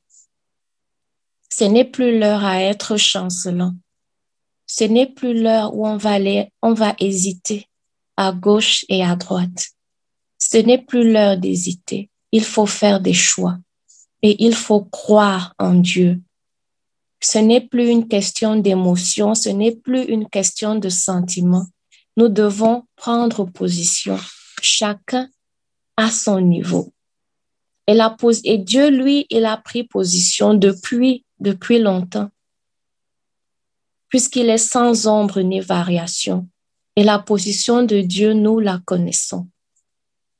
Ce 1.49 1.63
n'est 1.63 1.85
plus 1.85 2.17
l'heure 2.17 2.43
à 2.43 2.61
être 2.61 2.97
chancelant. 2.97 3.75
Ce 4.65 4.83
n'est 4.83 5.07
plus 5.07 5.39
l'heure 5.39 5.75
où 5.75 5.85
on 5.85 5.97
va 5.97 6.13
aller, 6.13 6.51
on 6.63 6.73
va 6.73 6.95
hésiter 6.99 7.67
à 8.17 8.31
gauche 8.31 8.85
et 8.89 9.03
à 9.03 9.15
droite. 9.15 9.69
Ce 10.51 10.57
n'est 10.57 10.83
plus 10.83 11.09
l'heure 11.09 11.37
d'hésiter. 11.37 12.09
Il 12.33 12.43
faut 12.43 12.65
faire 12.65 12.99
des 12.99 13.13
choix 13.13 13.57
et 14.21 14.43
il 14.43 14.53
faut 14.53 14.83
croire 14.83 15.55
en 15.57 15.73
Dieu. 15.73 16.21
Ce 17.21 17.37
n'est 17.37 17.61
plus 17.61 17.87
une 17.87 18.09
question 18.09 18.57
d'émotion, 18.57 19.35
ce 19.35 19.47
n'est 19.47 19.75
plus 19.75 20.03
une 20.03 20.27
question 20.27 20.75
de 20.75 20.89
sentiment. 20.89 21.65
Nous 22.17 22.27
devons 22.27 22.83
prendre 22.97 23.45
position, 23.45 24.19
chacun 24.61 25.29
à 25.95 26.11
son 26.11 26.41
niveau. 26.41 26.91
Et, 27.87 27.97
et 28.43 28.57
Dieu, 28.57 28.89
lui, 28.89 29.25
il 29.29 29.45
a 29.45 29.55
pris 29.55 29.85
position 29.85 30.55
depuis, 30.55 31.23
depuis 31.39 31.79
longtemps, 31.79 32.29
puisqu'il 34.09 34.49
est 34.49 34.57
sans 34.57 35.07
ombre 35.07 35.39
ni 35.39 35.61
variation. 35.61 36.49
Et 36.97 37.03
la 37.03 37.17
position 37.17 37.83
de 37.83 38.01
Dieu, 38.01 38.33
nous 38.33 38.59
la 38.59 38.81
connaissons. 38.85 39.47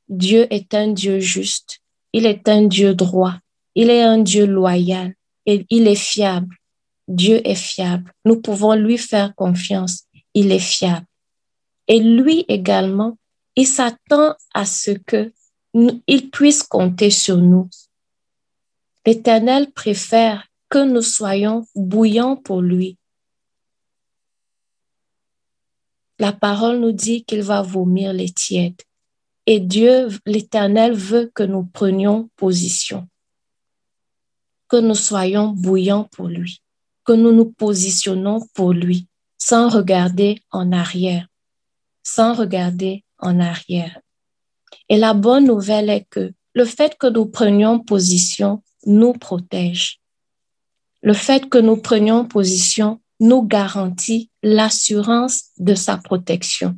Dieu 0.10 0.48
est 0.50 0.74
un 0.74 0.90
Dieu 0.90 1.20
juste, 1.20 1.80
il 2.12 2.26
est 2.26 2.48
un 2.50 2.64
Dieu 2.64 2.94
droit, 2.94 3.36
il 3.76 3.90
est 3.90 4.04
un 4.04 4.20
Dieu 4.20 4.46
loyal 4.46 5.16
et 5.46 5.66
il 5.70 5.88
est 5.88 5.96
fiable. 5.96 6.56
Dieu 7.08 7.46
est 7.48 7.56
fiable. 7.56 8.14
Nous 8.26 8.40
pouvons 8.42 8.76
lui 8.76 8.98
faire 8.98 9.36
confiance. 9.36 10.04
Il 10.34 10.52
est 10.52 10.60
fiable. 10.60 11.06
Et 11.88 12.00
lui 12.00 12.46
également, 12.48 13.18
il 13.56 13.68
s'attend 13.68 14.36
à 14.54 14.66
ce 14.66 14.92
que 14.92 15.34
il 15.74 16.30
puisse 16.30 16.64
compter 16.64 17.10
sur 17.10 17.38
nous. 17.38 17.70
L'Éternel 19.06 19.72
préfère 19.72 20.48
que 20.70 20.84
nous 20.84 21.02
soyons 21.02 21.68
bouillants 21.76 22.36
pour 22.36 22.62
lui. 22.62 22.98
La 26.20 26.32
parole 26.32 26.80
nous 26.80 26.92
dit 26.92 27.26
qu'il 27.26 27.42
va 27.42 27.62
vomir 27.62 28.14
les 28.14 28.30
tièdes. 28.30 28.82
Et 29.46 29.60
Dieu, 29.60 30.08
l'Éternel, 30.26 30.94
veut 30.94 31.32
que 31.34 31.44
nous 31.44 31.66
prenions 31.66 32.30
position, 32.38 33.08
que 34.70 34.78
nous 34.78 34.96
soyons 34.96 35.50
bouillants 35.50 36.08
pour 36.12 36.28
lui, 36.28 36.62
que 37.04 37.14
nous 37.14 37.34
nous 37.34 37.52
positionnons 37.52 38.48
pour 38.54 38.72
lui, 38.72 39.08
sans 39.38 39.68
regarder 39.68 40.42
en 40.52 40.72
arrière, 40.72 41.28
sans 42.04 42.34
regarder 42.34 43.04
en 43.20 43.40
arrière. 43.40 44.00
Et 44.88 44.98
la 44.98 45.14
bonne 45.14 45.46
nouvelle 45.46 45.90
est 45.90 46.06
que 46.10 46.34
le 46.54 46.66
fait 46.66 46.98
que 46.98 47.08
nous 47.08 47.26
prenions 47.26 47.80
position 47.80 48.64
nous 48.86 49.14
protège. 49.14 50.00
Le 51.02 51.14
fait 51.14 51.50
que 51.50 51.58
nous 51.58 51.78
prenions 51.78 52.26
position 52.26 53.02
nous 53.20 53.44
garantit 53.44 54.30
l'assurance 54.42 55.46
de 55.58 55.76
sa 55.76 55.98
protection. 55.98 56.78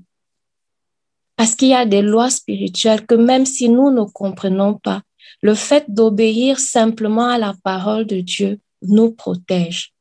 Parce 1.35 1.55
qu'il 1.55 1.69
y 1.69 1.73
a 1.73 1.85
des 1.85 2.01
lois 2.01 2.29
spirituelles 2.29 3.05
que 3.05 3.15
même 3.15 3.45
si 3.45 3.69
nous 3.69 3.91
ne 3.91 4.03
comprenons 4.03 4.75
pas, 4.75 5.01
le 5.41 5.53
fait 5.53 5.85
d'obéir 5.87 6.59
simplement 6.59 7.27
à 7.27 7.37
la 7.37 7.53
parole 7.63 8.05
de 8.05 8.21
Dieu 8.21 8.59
nous 8.81 9.11
protège. 9.11 9.93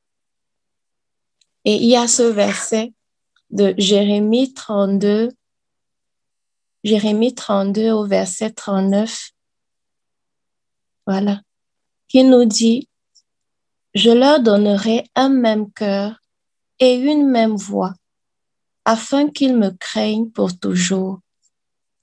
Et 1.65 1.77
il 1.77 1.89
y 1.89 1.97
a 1.97 2.07
ce 2.07 2.23
verset 2.23 2.93
de 3.51 3.75
Jérémie 3.79 4.53
32, 4.53 5.31
Jérémie 6.83 7.35
32 7.35 7.91
au 7.91 8.07
verset 8.07 8.51
39, 8.51 9.31
voilà, 11.07 11.41
qui 12.09 12.25
nous 12.25 12.45
dit, 12.45 12.89
je 13.95 14.11
leur 14.11 14.41
donnerai 14.41 15.05
un 15.15 15.29
même 15.29 15.71
cœur 15.73 16.21
et 16.81 16.95
une 16.95 17.29
même 17.29 17.57
voix, 17.57 17.95
afin 18.85 19.31
qu'ils 19.31 19.57
me 19.57 19.71
craignent 19.71 20.31
pour 20.31 20.59
toujours 20.59 21.21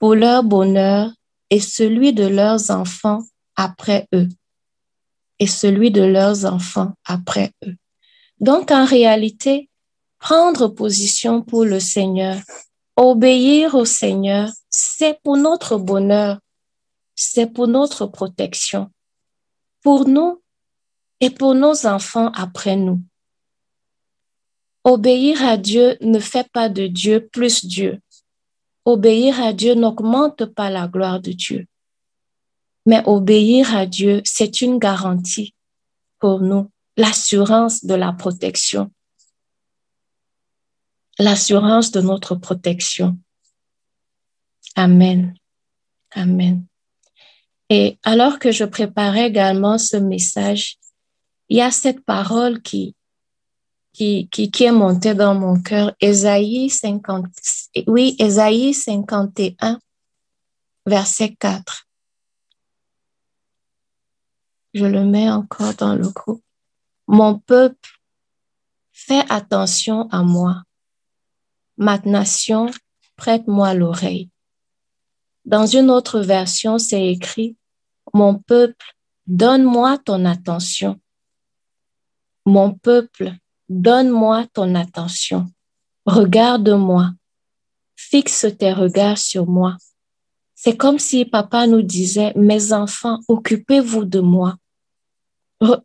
pour 0.02 0.16
leur 0.16 0.42
bonheur 0.42 1.12
et 1.48 1.60
celui 1.60 2.12
de 2.12 2.26
leurs 2.26 2.72
enfants 2.72 3.22
après 3.54 4.08
eux. 4.12 4.26
Et 5.38 5.46
celui 5.46 5.92
de 5.92 6.02
leurs 6.02 6.44
enfants 6.44 6.94
après 7.04 7.52
eux. 7.64 7.76
Donc, 8.40 8.72
en 8.72 8.84
réalité, 8.84 9.70
prendre 10.18 10.66
position 10.66 11.40
pour 11.40 11.64
le 11.64 11.78
Seigneur, 11.78 12.36
obéir 12.96 13.76
au 13.76 13.84
Seigneur, 13.84 14.50
c'est 14.70 15.20
pour 15.22 15.36
notre 15.36 15.76
bonheur, 15.76 16.40
c'est 17.14 17.46
pour 17.46 17.68
notre 17.68 18.06
protection, 18.06 18.90
pour 19.82 20.08
nous 20.08 20.42
et 21.20 21.30
pour 21.30 21.54
nos 21.54 21.86
enfants 21.86 22.32
après 22.34 22.74
nous. 22.74 23.00
Obéir 24.82 25.44
à 25.44 25.56
Dieu 25.56 25.96
ne 26.00 26.18
fait 26.18 26.50
pas 26.52 26.68
de 26.68 26.88
Dieu 26.88 27.28
plus 27.32 27.64
Dieu 27.64 28.01
obéir 28.84 29.40
à 29.40 29.52
Dieu 29.52 29.74
n'augmente 29.74 30.44
pas 30.46 30.70
la 30.70 30.88
gloire 30.88 31.20
de 31.20 31.32
Dieu. 31.32 31.66
Mais 32.86 33.02
obéir 33.06 33.74
à 33.76 33.86
Dieu, 33.86 34.22
c'est 34.24 34.60
une 34.60 34.78
garantie 34.78 35.54
pour 36.18 36.40
nous, 36.40 36.70
l'assurance 36.96 37.84
de 37.84 37.94
la 37.94 38.12
protection, 38.12 38.90
l'assurance 41.18 41.90
de 41.90 42.00
notre 42.00 42.34
protection. 42.34 43.18
Amen. 44.74 45.34
Amen. 46.14 46.64
Et 47.70 47.98
alors 48.02 48.38
que 48.38 48.52
je 48.52 48.64
préparais 48.64 49.28
également 49.28 49.78
ce 49.78 49.96
message, 49.96 50.76
il 51.48 51.56
y 51.58 51.62
a 51.62 51.70
cette 51.70 52.04
parole 52.04 52.62
qui, 52.62 52.94
qui, 53.92 54.28
qui, 54.28 54.50
qui 54.50 54.64
est 54.64 54.72
monté 54.72 55.14
dans 55.14 55.34
mon 55.34 55.60
cœur. 55.60 55.94
Ésaïe 56.00 56.70
50, 56.70 57.26
oui, 57.86 58.16
Ésaïe 58.18 58.74
51, 58.74 59.78
verset 60.86 61.34
4. 61.38 61.86
Je 64.74 64.86
le 64.86 65.04
mets 65.04 65.30
encore 65.30 65.74
dans 65.74 65.94
le 65.94 66.08
groupe. 66.08 66.42
Mon 67.06 67.38
peuple, 67.38 68.00
fais 68.92 69.24
attention 69.28 70.08
à 70.10 70.22
moi. 70.22 70.62
Ma 71.76 71.98
nation, 71.98 72.70
prête-moi 73.16 73.74
l'oreille. 73.74 74.30
Dans 75.44 75.66
une 75.66 75.90
autre 75.90 76.20
version, 76.20 76.78
c'est 76.78 77.06
écrit, 77.06 77.56
Mon 78.14 78.38
peuple, 78.38 78.94
donne-moi 79.26 79.98
ton 79.98 80.24
attention. 80.24 81.00
Mon 82.46 82.72
peuple, 82.72 83.34
Donne-moi 83.72 84.46
ton 84.52 84.74
attention. 84.74 85.46
Regarde-moi. 86.04 87.10
Fixe 87.96 88.46
tes 88.58 88.72
regards 88.72 89.18
sur 89.18 89.46
moi. 89.46 89.76
C'est 90.54 90.76
comme 90.76 90.98
si 90.98 91.24
papa 91.24 91.66
nous 91.66 91.82
disait, 91.82 92.32
mes 92.36 92.72
enfants, 92.72 93.20
occupez-vous 93.28 94.04
de 94.04 94.20
moi. 94.20 94.56
Euh, 95.62 95.76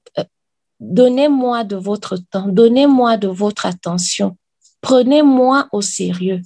Donnez-moi 0.79 1.63
de 1.63 1.75
votre 1.75 2.17
temps, 2.17 2.47
donnez-moi 2.47 3.17
de 3.17 3.27
votre 3.27 3.65
attention. 3.65 4.37
Prenez-moi 4.81 5.67
au 5.71 5.81
sérieux. 5.81 6.41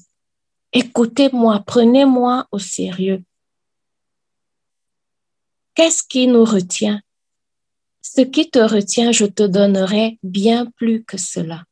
Écoutez-moi, 0.71 1.63
prenez-moi 1.65 2.47
au 2.51 2.59
sérieux. 2.59 3.23
Qu'est-ce 5.73 6.03
qui 6.03 6.27
nous 6.27 6.45
retient? 6.45 7.01
Ce 8.01 8.21
qui 8.21 8.49
te 8.49 8.59
retient, 8.59 9.11
je 9.11 9.25
te 9.25 9.43
donnerai 9.43 10.19
bien 10.23 10.65
plus 10.65 11.03
que 11.03 11.17
cela. 11.17 11.63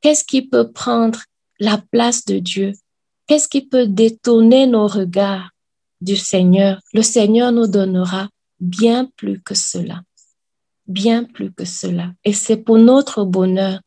Qu'est-ce 0.00 0.24
qui 0.24 0.42
peut 0.42 0.72
prendre 0.72 1.20
la 1.60 1.78
place 1.78 2.24
de 2.24 2.38
Dieu? 2.40 2.72
Qu'est-ce 3.26 3.48
qui 3.48 3.62
peut 3.62 3.86
détourner 3.86 4.66
nos 4.66 4.88
regards 4.88 5.50
du 6.00 6.16
Seigneur? 6.16 6.80
Le 6.92 7.02
Seigneur 7.02 7.52
nous 7.52 7.68
donnera 7.68 8.28
bien 8.58 9.08
plus 9.16 9.40
que 9.40 9.54
cela. 9.54 10.02
Bien 10.88 11.22
plus 11.22 11.52
que 11.52 11.64
cela. 11.64 12.12
Et 12.24 12.32
c'est 12.32 12.56
pour 12.56 12.78
notre 12.78 13.24
bonheur. 13.24 13.80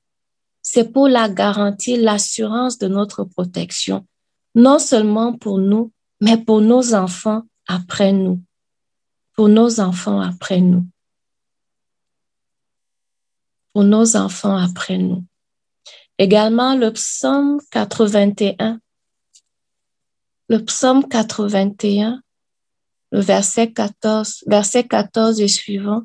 C'est 0.61 0.93
pour 0.93 1.09
la 1.09 1.27
garantie, 1.27 1.97
l'assurance 1.97 2.77
de 2.77 2.87
notre 2.87 3.25
protection. 3.25 4.07
Non 4.55 4.79
seulement 4.79 5.37
pour 5.37 5.59
nous, 5.59 5.91
mais 6.21 6.37
pour 6.37 6.61
nos 6.61 6.93
enfants 6.93 7.43
après 7.67 8.13
nous. 8.13 8.41
Pour 9.35 9.49
nos 9.49 9.79
enfants 9.79 10.21
après 10.21 10.61
nous. 10.61 10.87
Pour 13.73 13.83
nos 13.83 14.15
enfants 14.15 14.55
après 14.55 14.97
nous. 14.97 15.25
Également 16.17 16.75
le 16.75 16.91
psaume 16.91 17.59
81. 17.71 18.79
Le 20.47 20.63
psaume 20.63 21.07
81, 21.07 22.21
le 23.11 23.19
verset 23.19 23.73
14, 23.73 24.43
verset 24.45 24.87
14 24.87 25.41
et 25.41 25.47
suivant. 25.47 26.03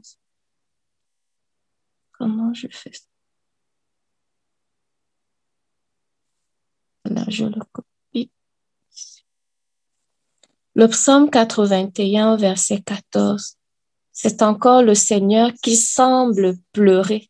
Comment 2.13 2.55
je 2.55 2.67
fais 2.71 2.93
ça? 2.93 3.05
Là, 7.05 7.25
je 7.29 7.45
le 7.45 7.61
copie. 7.73 8.31
Le 10.81 10.89
psaume 10.89 11.29
81, 11.29 12.37
verset 12.37 12.81
14. 12.81 13.59
C'est 14.13 14.41
encore 14.41 14.83
le 14.83 14.95
Seigneur 14.95 15.53
qui 15.63 15.77
semble 15.77 16.57
pleurer 16.73 17.29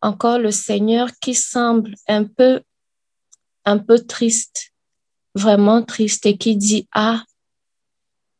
encore 0.00 0.38
le 0.38 0.50
Seigneur 0.50 1.10
qui 1.20 1.34
semble 1.34 1.94
un 2.06 2.24
peu, 2.24 2.62
un 3.66 3.76
peu 3.76 3.98
triste, 3.98 4.72
vraiment 5.34 5.82
triste 5.82 6.24
et 6.24 6.38
qui 6.38 6.56
dit, 6.56 6.88
ah, 6.94 7.22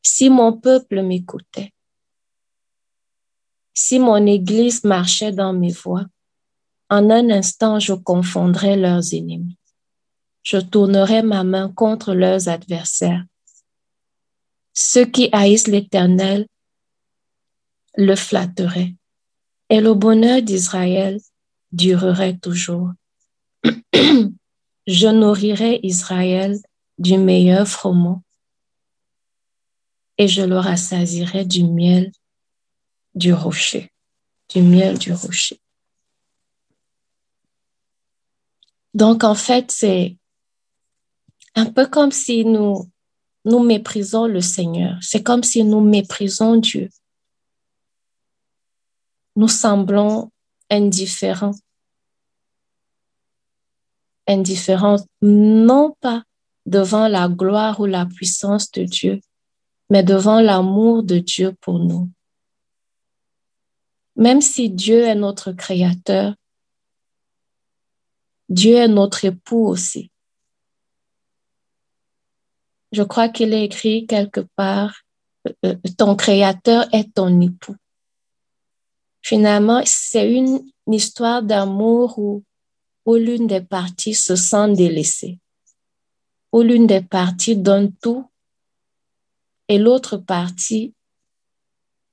si 0.00 0.30
mon 0.30 0.54
peuple 0.54 1.02
m'écoutait, 1.02 1.74
si 3.74 3.98
mon 3.98 4.24
église 4.24 4.82
marchait 4.82 5.32
dans 5.32 5.52
mes 5.52 5.72
voies, 5.72 6.06
en 6.88 7.10
un 7.10 7.28
instant, 7.28 7.78
je 7.80 7.92
confondrais 7.92 8.78
leurs 8.78 9.12
ennemis. 9.12 9.58
Je 10.42 10.56
tournerais 10.56 11.22
ma 11.22 11.44
main 11.44 11.70
contre 11.70 12.14
leurs 12.14 12.48
adversaires. 12.48 13.26
Ceux 14.80 15.06
qui 15.06 15.28
haïssent 15.32 15.66
l'Éternel 15.66 16.46
le 17.96 18.14
flatteraient. 18.14 18.94
Et 19.70 19.80
le 19.80 19.92
bonheur 19.94 20.40
d'Israël 20.40 21.20
durerait 21.72 22.38
toujours. 22.38 22.92
Je 24.86 25.08
nourrirai 25.08 25.80
Israël 25.82 26.60
du 26.96 27.18
meilleur 27.18 27.66
froment 27.66 28.22
et 30.16 30.28
je 30.28 30.42
le 30.42 30.58
rassasirai 30.58 31.44
du 31.44 31.64
miel 31.64 32.12
du 33.16 33.32
rocher, 33.32 33.90
du 34.48 34.62
miel 34.62 34.96
du 34.96 35.12
rocher. 35.12 35.60
Donc, 38.94 39.24
en 39.24 39.34
fait, 39.34 39.72
c'est 39.72 40.16
un 41.56 41.66
peu 41.66 41.88
comme 41.88 42.12
si 42.12 42.44
nous, 42.44 42.88
nous 43.48 43.60
méprisons 43.60 44.26
le 44.26 44.40
Seigneur. 44.40 44.98
C'est 45.00 45.22
comme 45.22 45.42
si 45.42 45.64
nous 45.64 45.80
méprisons 45.80 46.56
Dieu. 46.56 46.90
Nous 49.36 49.48
semblons 49.48 50.30
indifférents. 50.70 51.54
Indifférents, 54.26 55.02
non 55.22 55.96
pas 56.00 56.22
devant 56.66 57.08
la 57.08 57.28
gloire 57.28 57.80
ou 57.80 57.86
la 57.86 58.04
puissance 58.04 58.70
de 58.72 58.84
Dieu, 58.84 59.20
mais 59.88 60.02
devant 60.02 60.40
l'amour 60.40 61.02
de 61.02 61.18
Dieu 61.18 61.56
pour 61.62 61.78
nous. 61.78 62.10
Même 64.16 64.42
si 64.42 64.68
Dieu 64.68 65.00
est 65.04 65.14
notre 65.14 65.52
créateur, 65.52 66.34
Dieu 68.50 68.74
est 68.76 68.88
notre 68.88 69.24
époux 69.24 69.66
aussi. 69.66 70.10
Je 72.92 73.02
crois 73.02 73.28
qu'il 73.28 73.52
est 73.52 73.64
écrit 73.64 74.06
quelque 74.06 74.40
part, 74.56 75.02
euh, 75.64 75.74
ton 75.96 76.16
créateur 76.16 76.86
est 76.92 77.14
ton 77.14 77.40
époux. 77.40 77.76
Finalement, 79.22 79.82
c'est 79.84 80.32
une 80.32 80.60
histoire 80.86 81.42
d'amour 81.42 82.18
où, 82.18 82.44
où 83.04 83.14
l'une 83.16 83.46
des 83.46 83.60
parties 83.60 84.14
se 84.14 84.36
sent 84.36 84.72
délaissée, 84.72 85.38
où 86.52 86.62
l'une 86.62 86.86
des 86.86 87.02
parties 87.02 87.56
donne 87.56 87.92
tout 87.96 88.30
et 89.68 89.78
l'autre 89.78 90.16
partie 90.16 90.94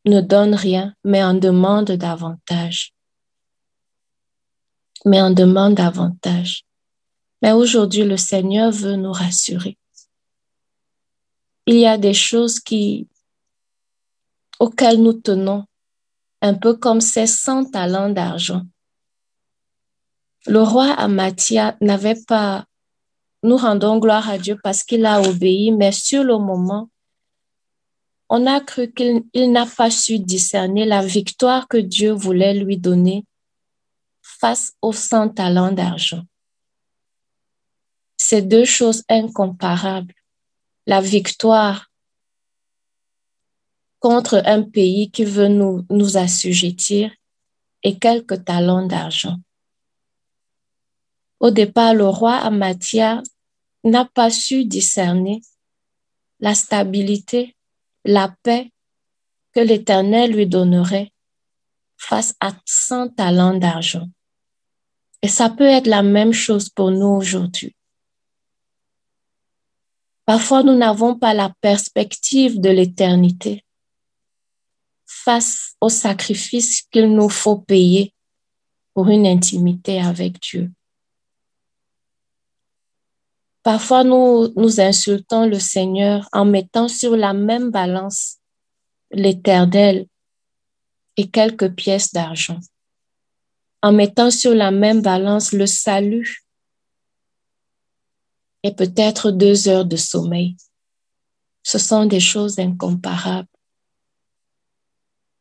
ne 0.06 0.22
donne 0.22 0.54
rien, 0.54 0.94
mais 1.04 1.24
en 1.24 1.34
demande 1.34 1.92
davantage. 1.92 2.94
Mais 5.06 5.22
en 5.22 5.32
demande 5.32 5.76
davantage. 5.76 6.66
Mais 7.42 7.52
aujourd'hui, 7.52 8.04
le 8.04 8.18
Seigneur 8.18 8.72
veut 8.72 8.96
nous 8.96 9.12
rassurer. 9.12 9.78
Il 11.68 11.78
y 11.78 11.86
a 11.86 11.98
des 11.98 12.14
choses 12.14 12.62
auxquelles 14.60 15.02
nous 15.02 15.14
tenons, 15.14 15.66
un 16.42 16.54
peu 16.54 16.76
comme 16.76 17.02
ces 17.02 17.28
100 17.28 17.72
talents 17.72 18.10
d'argent. 18.10 18.64
Le 20.48 20.62
roi 20.62 20.92
Amathia 20.92 21.76
n'avait 21.82 22.22
pas, 22.28 22.66
nous 23.42 23.58
rendons 23.58 23.98
gloire 23.98 24.30
à 24.30 24.38
Dieu 24.38 24.60
parce 24.62 24.84
qu'il 24.84 25.06
a 25.06 25.22
obéi, 25.22 25.72
mais 25.72 25.92
sur 25.92 26.24
le 26.24 26.38
moment, 26.38 26.90
on 28.30 28.46
a 28.48 28.60
cru 28.60 28.92
qu'il 28.92 29.24
il 29.34 29.52
n'a 29.52 29.66
pas 29.66 29.90
su 29.90 30.20
discerner 30.20 30.86
la 30.86 31.06
victoire 31.06 31.68
que 31.68 31.78
Dieu 31.78 32.12
voulait 32.12 32.54
lui 32.54 32.78
donner 32.78 33.26
face 34.22 34.74
aux 34.82 34.94
100 34.94 35.30
talents 35.30 35.72
d'argent. 35.72 36.24
C'est 38.18 38.42
deux 38.42 38.66
choses 38.66 39.04
incomparables. 39.10 40.14
La 40.86 41.02
victoire 41.02 41.92
contre 44.00 44.42
un 44.46 44.62
pays 44.62 45.10
qui 45.10 45.26
veut 45.26 45.48
nous, 45.48 45.86
nous 45.90 46.18
assujettir 46.18 47.12
et 47.82 47.98
quelques 47.98 48.44
talents 48.46 48.86
d'argent. 48.86 49.38
Au 51.40 51.52
départ, 51.52 51.94
le 51.94 52.08
roi 52.08 52.36
Amathia 52.36 53.22
n'a 53.84 54.06
pas 54.06 54.30
su 54.30 54.66
discerner 54.66 55.42
la 56.40 56.56
stabilité, 56.56 57.56
la 58.04 58.36
paix 58.44 58.72
que 59.54 59.60
l'Éternel 59.60 60.34
lui 60.34 60.48
donnerait 60.48 61.12
face 61.98 62.36
à 62.40 62.52
100 62.66 63.10
talents 63.10 63.58
d'argent. 63.58 64.08
Et 65.22 65.28
ça 65.28 65.50
peut 65.50 65.64
être 65.64 65.88
la 65.88 66.04
même 66.04 66.34
chose 66.34 66.70
pour 66.70 66.92
nous 66.92 67.08
aujourd'hui. 67.08 67.75
Parfois, 70.26 70.64
nous 70.64 70.76
n'avons 70.76 71.16
pas 71.18 71.34
la 71.34 71.54
perspective 71.62 72.60
de 72.60 72.70
l'éternité 72.70 73.64
face 75.06 75.76
au 75.82 75.90
sacrifice 75.90 76.82
qu'il 76.82 77.14
nous 77.14 77.30
faut 77.30 77.58
payer 77.58 78.14
pour 78.94 79.10
une 79.10 79.28
intimité 79.28 80.02
avec 80.02 80.40
Dieu. 80.42 80.72
Parfois, 83.62 84.04
nous, 84.04 84.54
nous 84.56 84.80
insultons 84.80 85.46
le 85.46 85.60
Seigneur 85.60 86.28
en 86.32 86.46
mettant 86.46 86.88
sur 86.88 87.16
la 87.16 87.34
même 87.34 87.72
balance 87.72 88.38
l'éternel 89.12 90.08
et 91.18 91.30
quelques 91.30 91.72
pièces 91.74 92.14
d'argent, 92.14 92.60
en 93.82 93.92
mettant 93.92 94.32
sur 94.32 94.54
la 94.54 94.72
même 94.72 95.02
balance 95.02 95.52
le 95.52 95.66
salut 95.66 96.45
et 98.66 98.74
peut-être 98.74 99.30
deux 99.30 99.68
heures 99.68 99.86
de 99.86 99.96
sommeil. 99.96 100.58
Ce 101.62 101.78
sont 101.78 102.06
des 102.06 102.20
choses 102.20 102.58
incomparables. 102.58 103.48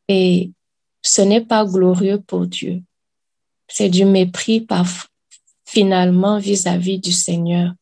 Et 0.09 0.53
ce 1.01 1.22
n'est 1.22 1.45
pas 1.45 1.64
glorieux 1.64 2.20
pour 2.20 2.47
Dieu. 2.47 2.83
C'est 3.66 3.89
du 3.89 4.05
mépris 4.05 4.66
finalement 5.64 6.39
vis-à-vis 6.39 6.99
du 6.99 7.12
Seigneur. 7.12 7.72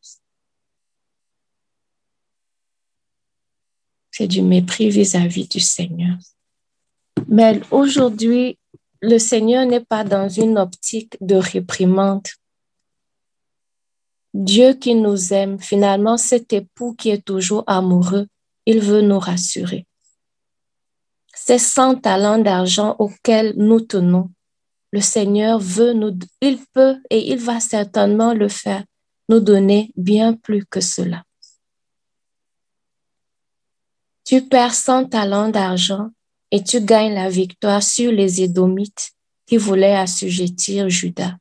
c'est 4.12 4.28
du 4.28 4.42
mépris 4.42 4.90
vis-à-vis 4.90 5.48
du 5.48 5.58
Seigneur. 5.58 6.16
Mais 7.28 7.60
aujourd'hui, 7.70 8.58
le 9.00 9.18
Seigneur 9.18 9.66
n'est 9.66 9.84
pas 9.84 10.04
dans 10.04 10.28
une 10.28 10.58
optique 10.58 11.16
de 11.20 11.34
réprimande. 11.34 12.28
Dieu 14.34 14.74
qui 14.74 14.94
nous 14.94 15.32
aime, 15.32 15.58
finalement, 15.60 16.16
cet 16.16 16.52
époux 16.52 16.94
qui 16.94 17.10
est 17.10 17.24
toujours 17.24 17.64
amoureux, 17.66 18.26
il 18.66 18.80
veut 18.80 19.02
nous 19.02 19.18
rassurer. 19.18 19.86
Ces 21.34 21.58
100 21.58 21.96
talents 21.96 22.38
d'argent 22.38 22.96
auxquels 22.98 23.54
nous 23.56 23.80
tenons, 23.80 24.30
le 24.92 25.00
Seigneur 25.00 25.58
veut 25.58 25.94
nous, 25.94 26.18
il 26.40 26.58
peut 26.72 26.96
et 27.10 27.32
il 27.32 27.38
va 27.38 27.60
certainement 27.60 28.34
le 28.34 28.48
faire, 28.48 28.84
nous 29.28 29.40
donner 29.40 29.90
bien 29.96 30.34
plus 30.34 30.64
que 30.66 30.80
cela. 30.80 31.24
Tu 34.24 34.42
perds 34.42 34.74
100 34.74 35.06
talents 35.06 35.48
d'argent 35.48 36.10
et 36.50 36.62
tu 36.62 36.80
gagnes 36.80 37.14
la 37.14 37.30
victoire 37.30 37.82
sur 37.82 38.12
les 38.12 38.42
Édomites 38.42 39.12
qui 39.46 39.56
voulaient 39.56 39.96
assujettir 39.96 40.88
Judas. 40.88 41.34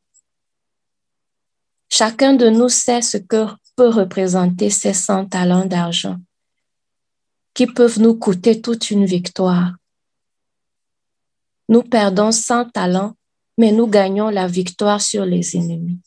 Chacun 1.94 2.34
de 2.36 2.50
nous 2.50 2.70
sait 2.70 3.02
ce 3.02 3.18
que 3.18 3.48
peut 3.76 3.90
représenter 3.90 4.70
ces 4.70 4.94
100 4.94 5.26
talents 5.26 5.66
d'argent 5.66 6.18
qui 7.54 7.68
peuvent 7.68 8.00
nous 8.00 8.16
coûter 8.16 8.62
toute 8.62 8.92
une 8.92 9.06
victoire. 9.06 9.74
Nous 11.68 11.84
perdons 11.84 12.32
100 12.32 12.70
talents, 12.70 13.18
mais 13.58 13.74
nous 13.74 13.88
gagnons 13.88 14.30
la 14.30 14.48
victoire 14.48 15.02
sur 15.02 15.26
les 15.26 15.58
ennemis. 15.58 16.00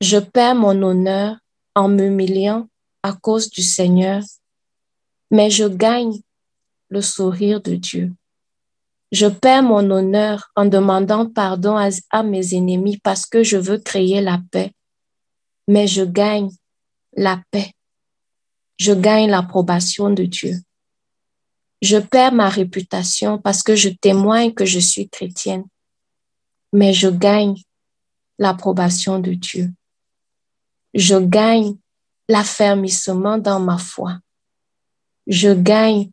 Je 0.00 0.16
perds 0.16 0.54
mon 0.54 0.82
honneur 0.82 1.36
en 1.74 1.88
m'humiliant 1.88 2.68
à 3.02 3.12
cause 3.12 3.50
du 3.50 3.62
Seigneur, 3.62 4.22
mais 5.30 5.50
je 5.50 5.64
gagne 5.64 6.20
le 6.88 7.02
sourire 7.02 7.60
de 7.60 7.74
Dieu. 7.74 8.14
Je 9.14 9.26
perds 9.28 9.62
mon 9.62 9.92
honneur 9.92 10.50
en 10.56 10.64
demandant 10.64 11.30
pardon 11.30 11.76
à, 11.76 12.22
mes 12.24 12.52
ennemis 12.52 12.98
parce 12.98 13.26
que 13.26 13.44
je 13.44 13.56
veux 13.56 13.78
créer 13.78 14.20
la 14.20 14.40
paix, 14.50 14.72
mais 15.68 15.86
je 15.86 16.02
gagne 16.02 16.50
la 17.16 17.40
paix. 17.52 17.70
Je 18.76 18.92
gagne 18.92 19.30
l'approbation 19.30 20.10
de 20.10 20.24
Dieu. 20.24 20.56
Je 21.80 21.98
perds 21.98 22.32
ma 22.32 22.48
réputation 22.48 23.38
parce 23.38 23.62
que 23.62 23.76
je 23.76 23.88
témoigne 23.88 24.52
que 24.52 24.64
je 24.64 24.80
suis 24.80 25.08
chrétienne, 25.08 25.64
mais 26.72 26.92
je 26.92 27.06
gagne 27.06 27.54
l'approbation 28.40 29.20
de 29.20 29.34
Dieu. 29.34 29.70
Je 30.92 31.14
gagne 31.14 31.76
l'affermissement 32.28 33.38
dans 33.38 33.60
ma 33.60 33.78
foi. 33.78 34.18
Je 35.28 35.50
gagne 35.50 36.10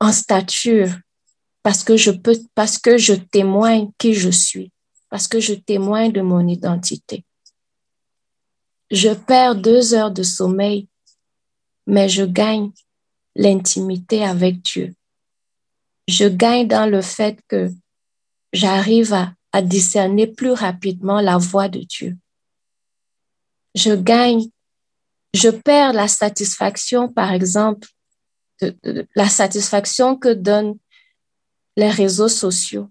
en 0.00 0.10
stature 0.10 0.96
parce 1.66 1.82
que 1.82 1.96
je 1.96 2.12
peux, 2.12 2.38
parce 2.54 2.78
que 2.78 2.96
je 2.96 3.14
témoigne 3.14 3.90
qui 3.98 4.14
je 4.14 4.30
suis, 4.30 4.70
parce 5.10 5.26
que 5.26 5.40
je 5.40 5.52
témoigne 5.52 6.12
de 6.12 6.20
mon 6.20 6.46
identité. 6.46 7.24
Je 8.88 9.12
perds 9.12 9.56
deux 9.56 9.92
heures 9.92 10.12
de 10.12 10.22
sommeil, 10.22 10.86
mais 11.88 12.08
je 12.08 12.22
gagne 12.22 12.70
l'intimité 13.34 14.24
avec 14.24 14.62
Dieu. 14.62 14.94
Je 16.06 16.26
gagne 16.28 16.68
dans 16.68 16.88
le 16.88 17.02
fait 17.02 17.40
que 17.48 17.72
j'arrive 18.52 19.12
à, 19.12 19.32
à 19.50 19.60
discerner 19.60 20.28
plus 20.28 20.52
rapidement 20.52 21.20
la 21.20 21.36
voix 21.36 21.68
de 21.68 21.80
Dieu. 21.80 22.16
Je 23.74 23.92
gagne 23.96 24.50
je 25.34 25.48
perds 25.48 25.94
la 25.94 26.06
satisfaction, 26.06 27.12
par 27.12 27.32
exemple, 27.32 27.88
la 29.16 29.28
satisfaction 29.28 30.16
que 30.16 30.32
donnent 30.32 30.78
les 31.76 31.90
réseaux 31.90 32.28
sociaux. 32.28 32.90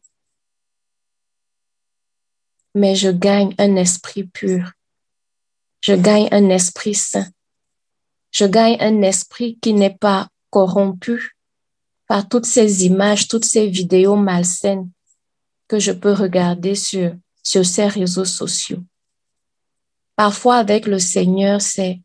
Mais 2.73 2.95
je 2.95 3.09
gagne 3.09 3.55
un 3.57 3.75
esprit 3.75 4.25
pur. 4.25 4.71
Je 5.81 5.93
gagne 5.93 6.27
un 6.31 6.49
esprit 6.49 6.95
saint. 6.95 7.29
Je 8.31 8.45
gagne 8.45 8.77
un 8.79 9.01
esprit 9.01 9.57
qui 9.61 9.73
n'est 9.73 9.95
pas 9.95 10.27
corrompu 10.49 11.36
par 12.07 12.27
toutes 12.27 12.45
ces 12.45 12.86
images, 12.86 13.27
toutes 13.27 13.45
ces 13.45 13.67
vidéos 13.67 14.15
malsaines 14.15 14.91
que 15.67 15.79
je 15.79 15.91
peux 15.91 16.11
regarder 16.11 16.75
sur, 16.75 17.15
sur 17.41 17.65
ces 17.65 17.88
réseaux 17.88 18.25
sociaux. 18.25 18.83
Parfois, 20.15 20.57
avec 20.57 20.86
le 20.86 20.99
Seigneur, 20.99 21.61
c'est 21.61 22.01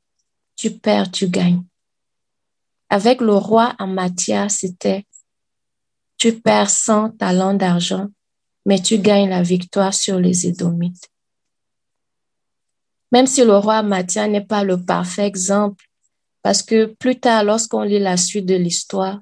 tu 0.57 0.71
perds, 0.71 1.11
tu 1.11 1.29
gagnes. 1.29 1.65
Avec 2.89 3.21
le 3.21 3.35
roi 3.35 3.75
Amathia, 3.79 4.49
c'était 4.49 5.07
tu 6.21 6.39
perds 6.39 6.69
100 6.69 7.17
talents 7.17 7.55
d'argent, 7.55 8.09
mais 8.67 8.79
tu 8.79 8.99
gagnes 8.99 9.31
la 9.31 9.43
victoire 9.43 9.95
sur 9.95 10.21
les 10.21 10.47
Édomites. 10.47 11.09
Même 13.11 13.27
si 13.27 13.43
le 13.43 13.57
roi 13.57 13.77
Amathia 13.77 14.29
n'est 14.29 14.45
pas 14.45 14.63
le 14.63 14.77
parfait 14.85 15.27
exemple, 15.27 15.87
parce 16.43 16.63
que 16.63 16.85
plus 16.85 17.19
tard, 17.19 17.43
lorsqu'on 17.43 17.83
lit 17.83 17.99
la 17.99 18.19
suite 18.19 18.45
de 18.45 18.55
l'histoire, 18.55 19.21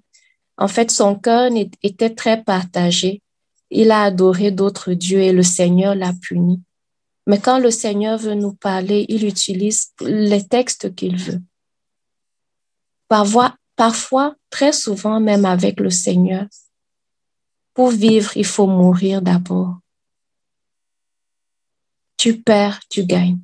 en 0.56 0.66
fait, 0.66 0.90
son 0.90 1.14
cœur 1.14 1.50
était 1.84 2.14
très 2.16 2.42
partagé. 2.42 3.22
Il 3.70 3.92
a 3.92 4.02
adoré 4.02 4.50
d'autres 4.50 4.92
dieux 4.92 5.20
et 5.20 5.32
le 5.32 5.44
Seigneur 5.44 5.94
l'a 5.94 6.12
puni. 6.20 6.60
Mais 7.28 7.38
quand 7.38 7.60
le 7.60 7.70
Seigneur 7.70 8.18
veut 8.18 8.34
nous 8.34 8.54
parler, 8.54 9.06
il 9.08 9.24
utilise 9.24 9.92
les 10.00 10.48
textes 10.48 10.96
qu'il 10.96 11.16
veut. 11.16 11.40
Parfois, 13.06 14.34
très 14.50 14.72
souvent 14.72 15.20
même 15.20 15.44
avec 15.44 15.78
le 15.78 15.90
Seigneur, 15.90 16.46
pour 17.78 17.90
vivre, 17.90 18.36
il 18.36 18.44
faut 18.44 18.66
mourir 18.66 19.22
d'abord. 19.22 19.78
Tu 22.16 22.42
perds, 22.42 22.80
tu 22.90 23.04
gagnes. 23.04 23.38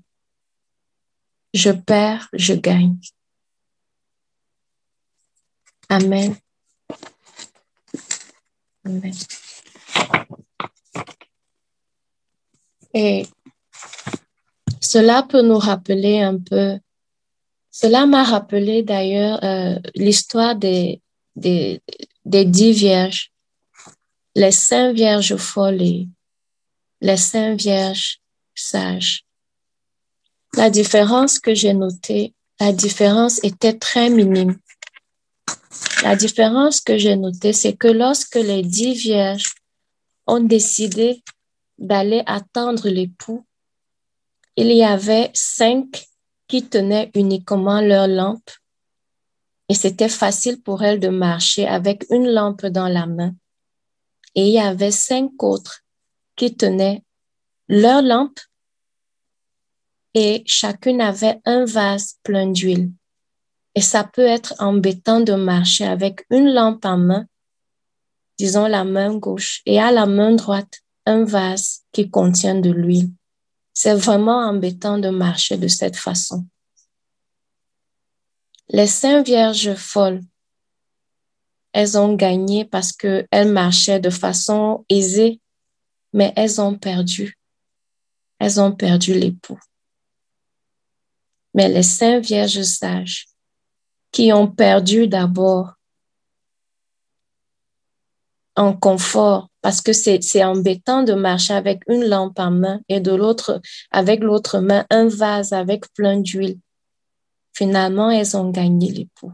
Je 1.53 1.70
perds, 1.70 2.28
je 2.32 2.55
gagne. 2.55 2.97
Amen. 5.89 6.35
Et 12.93 13.28
cela 14.80 15.22
peut 15.22 15.43
nous 15.43 15.59
rappeler 15.59 16.22
un 16.22 16.41
peu, 16.41 16.80
cela 17.70 18.05
m'a 18.07 18.24
rappelé 18.24 18.82
d'ailleurs 18.82 19.45
euh, 19.45 19.78
l'histoire 19.95 20.57
des, 20.57 21.01
des, 21.37 21.80
des 22.24 22.45
dix 22.45 22.72
vierges, 22.72 23.30
les 24.35 24.51
cinq 24.51 24.95
vierges 24.95 25.37
folles 25.37 26.09
les 27.01 27.16
cinq 27.16 27.61
vierges 27.61 28.20
sages. 28.55 29.24
La 30.57 30.70
différence 30.70 31.39
que 31.39 31.55
j'ai 31.55 31.74
notée, 31.74 32.35
la 32.61 32.72
différence 32.72 33.43
était 33.45 33.78
très 33.78 34.09
minime. 34.09 34.57
La 36.03 36.16
différence 36.16 36.80
que 36.80 36.97
j'ai 36.97 37.16
notée, 37.16 37.53
c'est 37.53 37.74
que 37.74 37.89
lorsque 37.89 38.37
les 38.37 38.62
dix 38.62 38.95
vierges 38.95 39.55
ont 40.26 40.41
décidé 40.41 41.22
d'aller 41.78 42.22
attendre 42.26 42.89
l'époux, 42.89 43.45
il 44.57 44.72
y 44.72 44.85
avait 44.85 45.30
cinq 45.35 46.07
qui 46.49 46.62
tenaient 46.62 47.11
uniquement 47.14 47.80
leur 47.80 48.07
lampe 48.07 48.51
et 49.68 49.74
c'était 49.74 50.09
facile 50.09 50.62
pour 50.62 50.85
elles 50.85 51.01
de 51.01 51.09
marcher 51.09 51.66
avec 51.66 52.07
une 52.11 52.28
lampe 52.30 52.66
dans 52.66 52.89
la 52.89 53.07
main. 53.07 53.35
Et 54.35 54.49
il 54.49 54.53
y 54.53 54.59
avait 54.59 54.91
cinq 54.91 55.43
autres 55.43 55.82
qui 56.37 56.57
tenaient 56.57 57.05
leur 57.68 58.03
lampe 58.03 58.41
et 60.14 60.43
chacune 60.47 61.01
avait 61.01 61.41
un 61.45 61.64
vase 61.64 62.18
plein 62.22 62.51
d'huile. 62.51 62.93
Et 63.74 63.80
ça 63.80 64.05
peut 64.05 64.26
être 64.26 64.55
embêtant 64.59 65.20
de 65.20 65.35
marcher 65.35 65.85
avec 65.85 66.24
une 66.30 66.53
lampe 66.53 66.85
en 66.85 66.97
main, 66.97 67.26
disons 68.39 68.66
la 68.66 68.85
main 68.85 69.16
gauche, 69.16 69.62
et 69.66 69.80
à 69.80 69.91
la 69.91 70.07
main 70.07 70.32
droite, 70.32 70.80
un 71.07 71.24
vase 71.24 71.82
qui 71.93 72.09
contient 72.09 72.55
de 72.55 72.70
l'huile. 72.70 73.11
C'est 73.72 73.95
vraiment 73.95 74.39
embêtant 74.39 74.99
de 74.99 75.09
marcher 75.09 75.57
de 75.57 75.66
cette 75.66 75.97
façon. 75.97 76.47
Les 78.68 78.87
cinq 78.87 79.26
vierges 79.26 79.74
folles, 79.74 80.20
elles 81.74 81.98
ont 81.98 82.14
gagné 82.14 82.64
parce 82.64 82.92
qu'elles 82.92 83.50
marchaient 83.50 83.98
de 83.98 84.08
façon 84.08 84.86
aisée, 84.88 85.40
mais 86.12 86.32
elles 86.36 86.60
ont 86.60 86.78
perdu. 86.78 87.36
Elles 88.38 88.60
ont 88.60 88.70
perdu 88.70 89.12
l'époux. 89.12 89.58
Mais 91.52 91.68
les 91.68 91.82
cinq 91.82 92.24
vierges 92.24 92.62
sages, 92.62 93.26
qui 94.12 94.32
ont 94.32 94.46
perdu 94.46 95.08
d'abord 95.08 95.72
en 98.54 98.72
confort, 98.72 99.48
parce 99.60 99.80
que 99.80 99.92
c'est 99.92 100.44
embêtant 100.44 101.02
de 101.02 101.14
marcher 101.14 101.54
avec 101.54 101.82
une 101.88 102.04
lampe 102.04 102.38
en 102.38 102.52
main 102.52 102.80
et 102.88 103.00
de 103.00 103.12
l'autre, 103.12 103.60
avec 103.90 104.22
l'autre 104.22 104.60
main, 104.60 104.86
un 104.90 105.08
vase 105.08 105.52
avec 105.52 105.92
plein 105.92 106.20
d'huile. 106.20 106.60
finalement, 107.52 108.10
elles 108.10 108.36
ont 108.36 108.50
gagné 108.50 108.90
l'époux. 108.90 109.32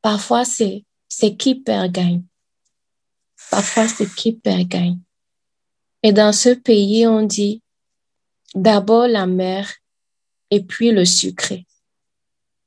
Parfois, 0.00 0.46
c'est, 0.46 0.84
c'est 1.08 1.36
qui 1.36 1.54
perd 1.54 1.92
gagne. 1.92 2.22
Parfois, 3.50 3.88
c'est 3.88 4.12
qui 4.14 4.32
perd 4.32 4.68
gagne. 4.68 4.98
Et 6.02 6.12
dans 6.12 6.32
ce 6.32 6.50
pays, 6.50 7.06
on 7.06 7.22
dit 7.22 7.62
d'abord 8.54 9.08
la 9.08 9.26
mère 9.26 9.72
et 10.50 10.62
puis 10.62 10.90
le 10.92 11.04
sucré. 11.04 11.66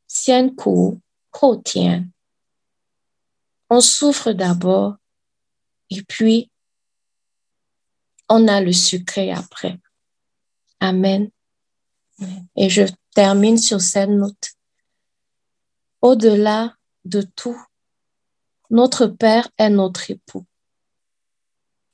Sien 0.07 0.53
ho 0.59 0.99
tien. 1.63 2.07
On 3.69 3.79
souffre 3.79 4.33
d'abord 4.33 4.95
et 5.89 6.01
puis 6.03 6.51
on 8.27 8.47
a 8.47 8.61
le 8.61 8.73
sucré 8.73 9.31
après. 9.31 9.79
Amen. 10.79 11.29
Et 12.55 12.69
je 12.69 12.83
termine 13.13 13.57
sur 13.57 13.81
cette 13.81 14.09
note. 14.09 14.51
Au-delà 16.01 16.75
de 17.05 17.21
tout, 17.21 17.59
notre 18.71 19.05
Père 19.05 19.49
est 19.57 19.69
notre 19.69 20.09
époux. 20.09 20.45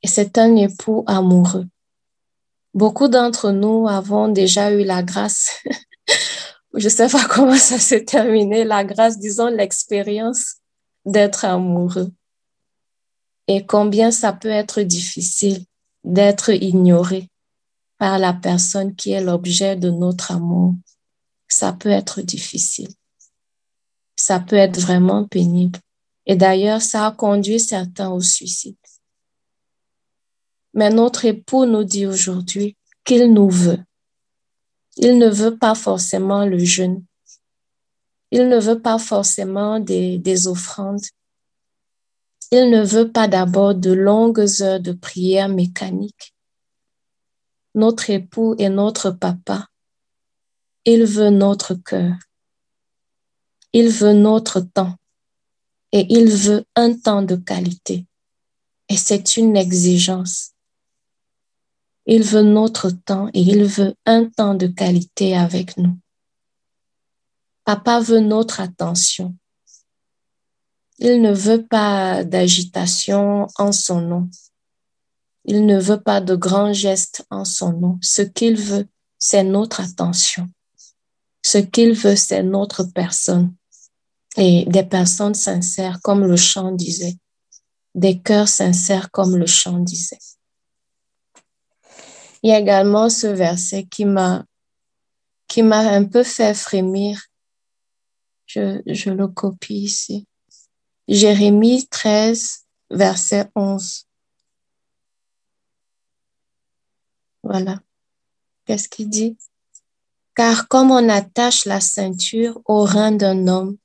Et 0.03 0.07
c'est 0.07 0.37
un 0.37 0.55
époux 0.55 1.03
amoureux. 1.07 1.65
Beaucoup 2.75 3.07
d'entre 3.07 3.51
nous 3.51 3.87
avons 3.87 4.27
déjà 4.27 4.71
eu 4.71 4.83
la 4.83 5.01
grâce. 5.01 5.63
je 6.75 6.83
ne 6.83 6.89
sais 6.89 7.09
pas 7.09 7.25
comment 7.25 7.57
ça 7.57 7.79
s'est 7.79 8.05
terminé, 8.05 8.63
la 8.63 8.83
grâce, 8.83 9.17
disons 9.17 9.47
l'expérience 9.47 10.57
d'être 11.03 11.45
amoureux. 11.45 12.11
Et 13.47 13.65
combien 13.65 14.11
ça 14.11 14.31
peut 14.31 14.47
être 14.47 14.81
difficile 14.81 15.65
d'être 16.03 16.51
ignoré 16.51 17.27
par 17.97 18.19
la 18.19 18.33
personne 18.33 18.95
qui 18.95 19.11
est 19.11 19.23
l'objet 19.23 19.75
de 19.75 19.89
notre 19.89 20.31
amour. 20.31 20.75
Ça 21.47 21.73
peut 21.73 21.89
être 21.89 22.21
difficile. 22.21 22.89
Ça 24.15 24.39
peut 24.39 24.57
être 24.57 24.79
vraiment 24.79 25.25
pénible. 25.25 25.79
Et 26.27 26.35
d'ailleurs, 26.35 26.81
ça 26.81 27.07
a 27.07 27.11
conduit 27.11 27.59
certains 27.59 28.11
au 28.11 28.19
suicide. 28.19 28.75
Mais 30.73 30.89
notre 30.89 31.23
époux 31.25 31.65
nous 31.65 31.85
dit 31.85 32.05
aujourd'hui 32.05 32.75
qu'il 33.05 33.33
nous 33.33 33.49
veut. 33.49 33.79
Il 34.97 35.17
ne 35.17 35.29
veut 35.29 35.57
pas 35.57 35.73
forcément 35.73 36.45
le 36.45 36.59
jeûne. 36.59 37.03
Il 38.31 38.49
ne 38.49 38.59
veut 38.59 38.81
pas 38.81 38.99
forcément 38.99 39.79
des, 39.79 40.17
des 40.17 40.47
offrandes. 40.47 41.05
Il 42.51 42.69
ne 42.69 42.83
veut 42.83 43.09
pas 43.09 43.29
d'abord 43.29 43.73
de 43.73 43.91
longues 43.91 44.45
heures 44.61 44.81
de 44.81 44.91
prière 44.91 45.47
mécanique. 45.47 46.35
Notre 47.73 48.09
époux 48.09 48.53
et 48.57 48.67
notre 48.67 49.11
papa. 49.11 49.67
Il 50.83 51.05
veut 51.05 51.29
notre 51.29 51.73
cœur. 51.73 52.15
Il 53.71 53.89
veut 53.89 54.13
notre 54.13 54.59
temps. 54.59 54.95
Et 55.91 56.05
il 56.09 56.29
veut 56.29 56.65
un 56.75 56.93
temps 56.93 57.21
de 57.21 57.35
qualité. 57.35 58.05
Et 58.89 58.97
c'est 58.97 59.37
une 59.37 59.55
exigence. 59.55 60.51
Il 62.05 62.23
veut 62.23 62.43
notre 62.43 62.89
temps 62.89 63.29
et 63.33 63.41
il 63.41 63.65
veut 63.65 63.93
un 64.05 64.25
temps 64.25 64.55
de 64.55 64.67
qualité 64.67 65.35
avec 65.35 65.77
nous. 65.77 65.97
Papa 67.65 67.99
veut 67.99 68.21
notre 68.21 68.61
attention. 68.61 69.35
Il 70.99 71.21
ne 71.21 71.33
veut 71.33 71.65
pas 71.65 72.23
d'agitation 72.23 73.47
en 73.57 73.71
son 73.73 73.99
nom. 73.99 74.29
Il 75.43 75.65
ne 75.65 75.77
veut 75.79 75.99
pas 75.99 76.21
de 76.21 76.35
grands 76.35 76.71
gestes 76.71 77.25
en 77.29 77.43
son 77.43 77.73
nom. 77.73 77.99
Ce 78.01 78.21
qu'il 78.21 78.55
veut, 78.55 78.87
c'est 79.19 79.43
notre 79.43 79.81
attention. 79.81 80.49
Ce 81.43 81.57
qu'il 81.57 81.93
veut, 81.93 82.15
c'est 82.15 82.43
notre 82.43 82.83
personne. 82.83 83.53
Et 84.37 84.65
des 84.65 84.83
personnes 84.83 85.33
sincères, 85.33 85.99
comme 86.01 86.23
le 86.25 86.35
chant 86.35 86.71
disait. 86.71 87.17
Des 87.95 88.19
cœurs 88.19 88.47
sincères, 88.47 89.09
comme 89.11 89.35
le 89.35 89.47
chant 89.47 89.79
disait. 89.79 90.19
Il 92.43 92.51
y 92.51 92.53
a 92.53 92.59
également 92.59 93.09
ce 93.09 93.27
verset 93.27 93.85
qui 93.85 94.05
m'a 94.05 94.45
qui 95.47 95.63
m'a 95.63 95.79
un 95.79 96.03
peu 96.03 96.23
fait 96.23 96.53
frémir. 96.53 97.21
Je, 98.45 98.81
je 98.85 99.09
le 99.09 99.27
copie 99.27 99.75
ici. 99.75 100.27
Jérémie 101.07 101.87
13, 101.87 102.65
verset 102.89 103.49
11. 103.55 104.05
Voilà. 107.43 107.79
Qu'est-ce 108.65 108.89
qu'il 108.89 109.09
dit? 109.09 109.37
Car 110.35 110.67
comme 110.67 110.91
on 110.91 111.09
attache 111.09 111.65
la 111.65 111.79
ceinture 111.79 112.59
au 112.65 112.83
rein 112.83 113.13
d'un 113.13 113.47
homme, 113.47 113.77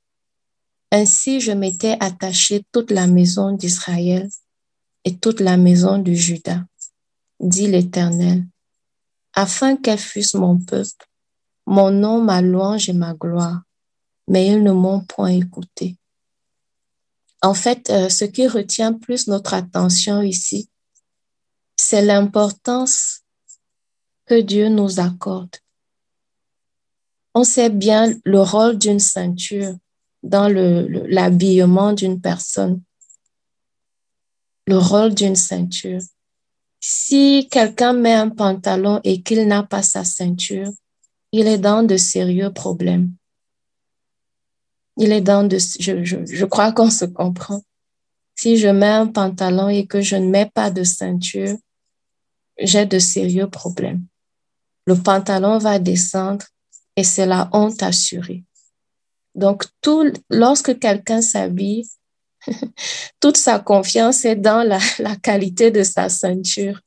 ainsi 0.93 1.41
je 1.41 1.51
m'étais 1.51 1.97
attaché 1.99 2.63
toute 2.71 2.91
la 2.91 3.07
maison 3.07 3.51
d'Israël 3.51 4.29
et 5.03 5.17
toute 5.17 5.39
la 5.39 5.57
maison 5.57 5.97
de 5.97 6.13
Juda 6.13 6.63
dit 7.39 7.67
l'Éternel, 7.67 8.45
afin 9.33 9.75
qu'elle 9.75 9.97
fussent 9.97 10.35
mon 10.35 10.59
peuple, 10.59 11.09
mon 11.65 11.89
nom, 11.89 12.21
ma 12.21 12.41
louange 12.43 12.89
et 12.89 12.93
ma 12.93 13.15
gloire, 13.15 13.63
mais 14.27 14.47
ils 14.47 14.61
ne 14.61 14.71
m'ont 14.71 15.03
point 15.03 15.31
écouté. 15.31 15.97
En 17.41 17.55
fait, 17.55 17.89
euh, 17.89 18.07
ce 18.07 18.23
qui 18.23 18.47
retient 18.47 18.93
plus 18.93 19.27
notre 19.27 19.55
attention 19.55 20.21
ici, 20.21 20.69
c'est 21.75 22.05
l'importance 22.05 23.23
que 24.27 24.39
Dieu 24.39 24.69
nous 24.69 24.99
accorde. 24.99 25.55
On 27.33 27.43
sait 27.43 27.71
bien 27.71 28.13
le 28.23 28.41
rôle 28.41 28.77
d'une 28.77 28.99
ceinture 28.99 29.75
dans 30.23 30.47
l'habillement 30.47 31.93
d'une 31.93 32.19
personne, 32.19 32.81
le 34.65 34.77
rôle 34.77 35.13
d'une 35.13 35.35
ceinture. 35.35 36.01
Si 36.79 37.47
quelqu'un 37.51 37.93
met 37.93 38.13
un 38.13 38.29
pantalon 38.29 38.99
et 39.03 39.21
qu'il 39.21 39.45
n'a 39.47 39.63
pas 39.63 39.83
sa 39.83 40.03
ceinture, 40.03 40.71
il 41.31 41.47
est 41.47 41.57
dans 41.57 41.83
de 41.83 41.97
sérieux 41.97 42.51
problèmes. 42.51 43.11
Il 44.97 45.11
est 45.11 45.21
dans 45.21 45.43
de, 45.43 45.57
je, 45.57 46.03
je, 46.03 46.25
je 46.25 46.45
crois 46.45 46.71
qu'on 46.71 46.89
se 46.89 47.05
comprend. 47.05 47.61
Si 48.35 48.57
je 48.57 48.67
mets 48.67 48.87
un 48.87 49.07
pantalon 49.07 49.69
et 49.69 49.85
que 49.85 50.01
je 50.01 50.15
ne 50.15 50.27
mets 50.27 50.49
pas 50.53 50.71
de 50.71 50.83
ceinture, 50.83 51.57
j'ai 52.59 52.85
de 52.85 52.99
sérieux 52.99 53.49
problèmes. 53.49 54.05
Le 54.85 54.95
pantalon 54.95 55.57
va 55.57 55.79
descendre 55.79 56.45
et 56.95 57.03
c'est 57.03 57.25
la 57.25 57.49
honte 57.53 57.81
assurée. 57.81 58.43
Donc, 59.35 59.65
tout, 59.81 60.11
lorsque 60.29 60.77
quelqu'un 60.79 61.21
s'habille, 61.21 61.87
toute 63.19 63.37
sa 63.37 63.59
confiance 63.59 64.25
est 64.25 64.35
dans 64.35 64.63
la, 64.63 64.79
qualité 65.15 65.71
de 65.71 65.83
sa 65.83 66.09
ceinture. 66.09 66.79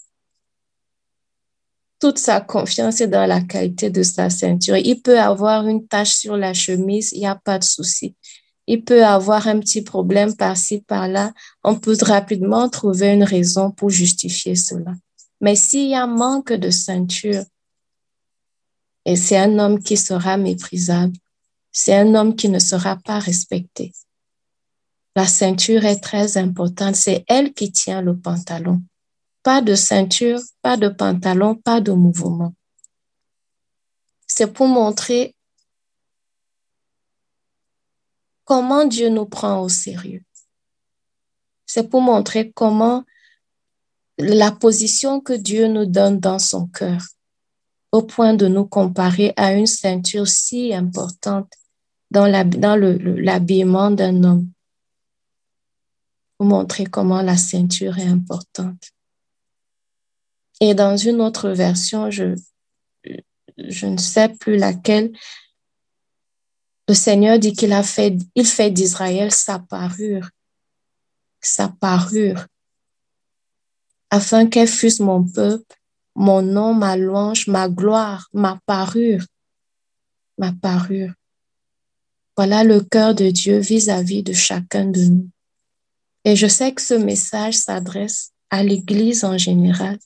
Toute 1.98 2.18
sa 2.18 2.40
confiance 2.40 3.00
est 3.00 3.08
dans 3.08 3.26
la 3.26 3.40
qualité 3.40 3.90
de 3.90 4.02
sa 4.02 4.28
ceinture. 4.28 4.76
Il 4.76 5.00
peut 5.00 5.18
avoir 5.18 5.66
une 5.66 5.86
tache 5.86 6.12
sur 6.12 6.36
la 6.36 6.52
chemise, 6.52 7.12
il 7.12 7.20
n'y 7.20 7.26
a 7.26 7.36
pas 7.36 7.58
de 7.58 7.64
souci. 7.64 8.14
Il 8.66 8.84
peut 8.84 9.04
avoir 9.04 9.46
un 9.46 9.60
petit 9.60 9.82
problème 9.82 10.36
par-ci, 10.36 10.80
par-là. 10.82 11.32
On 11.62 11.76
peut 11.76 11.96
rapidement 12.02 12.68
trouver 12.68 13.12
une 13.12 13.22
raison 13.22 13.70
pour 13.70 13.90
justifier 13.90 14.56
cela. 14.56 14.92
Mais 15.40 15.54
s'il 15.54 15.88
y 15.88 15.94
a 15.94 16.06
manque 16.06 16.52
de 16.52 16.70
ceinture, 16.70 17.44
et 19.04 19.16
c'est 19.16 19.36
un 19.36 19.58
homme 19.58 19.82
qui 19.82 19.96
sera 19.96 20.36
méprisable, 20.36 21.16
c'est 21.78 21.94
un 21.94 22.14
homme 22.14 22.34
qui 22.34 22.48
ne 22.48 22.58
sera 22.58 22.96
pas 22.96 23.18
respecté. 23.18 23.92
La 25.14 25.26
ceinture 25.26 25.84
est 25.84 26.00
très 26.00 26.38
importante. 26.38 26.96
C'est 26.96 27.22
elle 27.28 27.52
qui 27.52 27.70
tient 27.70 28.00
le 28.00 28.18
pantalon. 28.18 28.82
Pas 29.42 29.60
de 29.60 29.74
ceinture, 29.74 30.40
pas 30.62 30.78
de 30.78 30.88
pantalon, 30.88 31.54
pas 31.54 31.82
de 31.82 31.92
mouvement. 31.92 32.54
C'est 34.26 34.50
pour 34.54 34.68
montrer 34.68 35.36
comment 38.44 38.86
Dieu 38.86 39.10
nous 39.10 39.26
prend 39.26 39.60
au 39.60 39.68
sérieux. 39.68 40.24
C'est 41.66 41.90
pour 41.90 42.00
montrer 42.00 42.52
comment 42.52 43.04
la 44.16 44.50
position 44.50 45.20
que 45.20 45.34
Dieu 45.34 45.68
nous 45.68 45.84
donne 45.84 46.20
dans 46.20 46.38
son 46.38 46.68
cœur, 46.68 47.02
au 47.92 48.00
point 48.00 48.32
de 48.32 48.48
nous 48.48 48.64
comparer 48.66 49.34
à 49.36 49.52
une 49.52 49.66
ceinture 49.66 50.26
si 50.26 50.72
importante 50.72 51.52
dans 52.10 52.26
l'habillement 52.26 53.90
d'un 53.90 54.22
homme 54.24 54.50
pour 56.36 56.46
montrer 56.46 56.84
comment 56.84 57.22
la 57.22 57.36
ceinture 57.36 57.98
est 57.98 58.06
importante. 58.06 58.90
Et 60.60 60.74
dans 60.74 60.96
une 60.96 61.20
autre 61.20 61.50
version, 61.50 62.10
je, 62.10 62.34
ne 63.56 63.96
sais 63.96 64.28
plus 64.28 64.56
laquelle, 64.56 65.12
le 66.88 66.94
Seigneur 66.94 67.38
dit 67.38 67.52
qu'il 67.52 67.72
a 67.72 67.82
fait, 67.82 68.16
il 68.34 68.46
fait 68.46 68.70
d'Israël 68.70 69.32
sa 69.32 69.58
parure, 69.58 70.30
sa 71.40 71.68
parure, 71.68 72.46
afin 74.10 74.46
qu'elle 74.46 74.68
fût 74.68 75.02
mon 75.02 75.24
peuple, 75.24 75.76
mon 76.14 76.42
nom, 76.42 76.72
ma 76.72 76.96
louange, 76.96 77.48
ma 77.48 77.68
gloire, 77.68 78.28
ma 78.32 78.58
parure, 78.66 79.26
ma 80.38 80.52
parure. 80.52 81.12
Voilà 82.36 82.64
le 82.64 82.80
cœur 82.80 83.14
de 83.14 83.30
Dieu 83.30 83.58
vis-à-vis 83.58 84.22
de 84.22 84.32
chacun 84.32 84.86
de 84.86 85.00
nous. 85.00 85.30
Et 86.24 86.36
je 86.36 86.46
sais 86.46 86.74
que 86.74 86.82
ce 86.82 86.94
message 86.94 87.54
s'adresse 87.54 88.32
à 88.50 88.62
l'Église 88.62 89.24
en 89.24 89.38
général, 89.38 89.98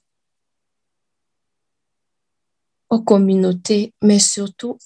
aux 2.88 3.02
communautés, 3.02 3.94
mais 4.02 4.18
surtout 4.18 4.78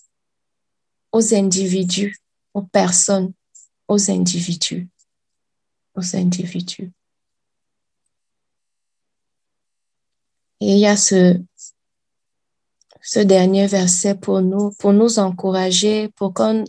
aux 1.13 1.35
individus, 1.35 2.17
aux 2.55 2.63
personnes, 2.63 3.33
aux 3.89 4.11
individus, 4.11 4.89
aux 5.95 6.17
individus. 6.17 6.93
Et 10.61 10.73
il 10.73 10.79
y 10.79 10.87
a 10.87 10.97
ce, 10.97 11.41
dernier 13.17 13.67
verset 13.67 14.15
pour 14.15 14.41
nous, 14.41 14.71
pour 14.79 14.93
nous 14.93 15.19
encourager, 15.19 16.09
pour, 16.17 16.33
qu'on, 16.33 16.65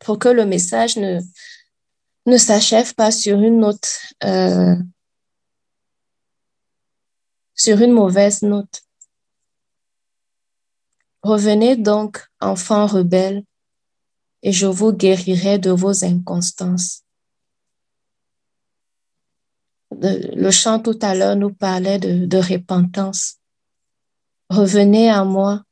pour 0.00 0.18
que 0.18 0.28
le 0.28 0.44
message 0.46 0.96
ne, 0.96 2.38
s'achève 2.38 2.94
pas 2.94 3.10
sur 3.10 3.40
une 3.40 3.60
note, 3.60 4.00
euh, 4.24 4.76
sur 7.54 7.80
une 7.80 7.92
mauvaise 7.92 8.42
note. 8.42 8.82
Revenez 11.22 11.76
donc, 11.76 12.24
enfants 12.40 12.86
rebelles, 12.86 13.42
et 14.42 14.52
je 14.52 14.66
vous 14.66 14.92
guérirai 14.92 15.58
de 15.58 15.70
vos 15.70 16.04
inconstances. 16.04 17.02
Le 19.90 20.50
chant 20.50 20.78
tout 20.78 20.98
à 21.02 21.14
l'heure 21.14 21.36
nous 21.36 21.52
parlait 21.52 21.98
de, 21.98 22.26
de 22.26 22.38
repentance. 22.38 23.38
Revenez 24.50 25.10
à 25.10 25.24
moi, 25.24 25.65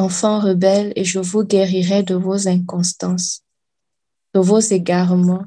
enfants 0.00 0.40
rebelles, 0.40 0.92
et 0.96 1.04
je 1.04 1.20
vous 1.20 1.44
guérirai 1.44 2.02
de 2.02 2.14
vos 2.14 2.48
inconstances, 2.48 3.42
de 4.34 4.40
vos 4.40 4.60
égarements, 4.60 5.46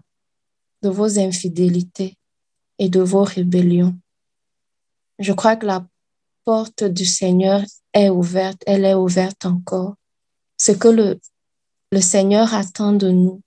de 0.83 0.89
vos 0.89 1.19
infidélités 1.19 2.17
et 2.77 2.89
de 2.89 3.01
vos 3.01 3.23
rébellions. 3.23 3.95
Je 5.19 5.33
crois 5.33 5.55
que 5.55 5.65
la 5.65 5.85
porte 6.45 6.83
du 6.83 7.05
Seigneur 7.05 7.61
est 7.93 8.09
ouverte, 8.09 8.61
elle 8.65 8.85
est 8.85 8.93
ouverte 8.93 9.45
encore. 9.45 9.95
Ce 10.57 10.71
que 10.71 10.87
le, 10.87 11.19
le 11.91 12.01
Seigneur 12.01 12.53
attend 12.53 12.93
de 12.93 13.09
nous, 13.09 13.41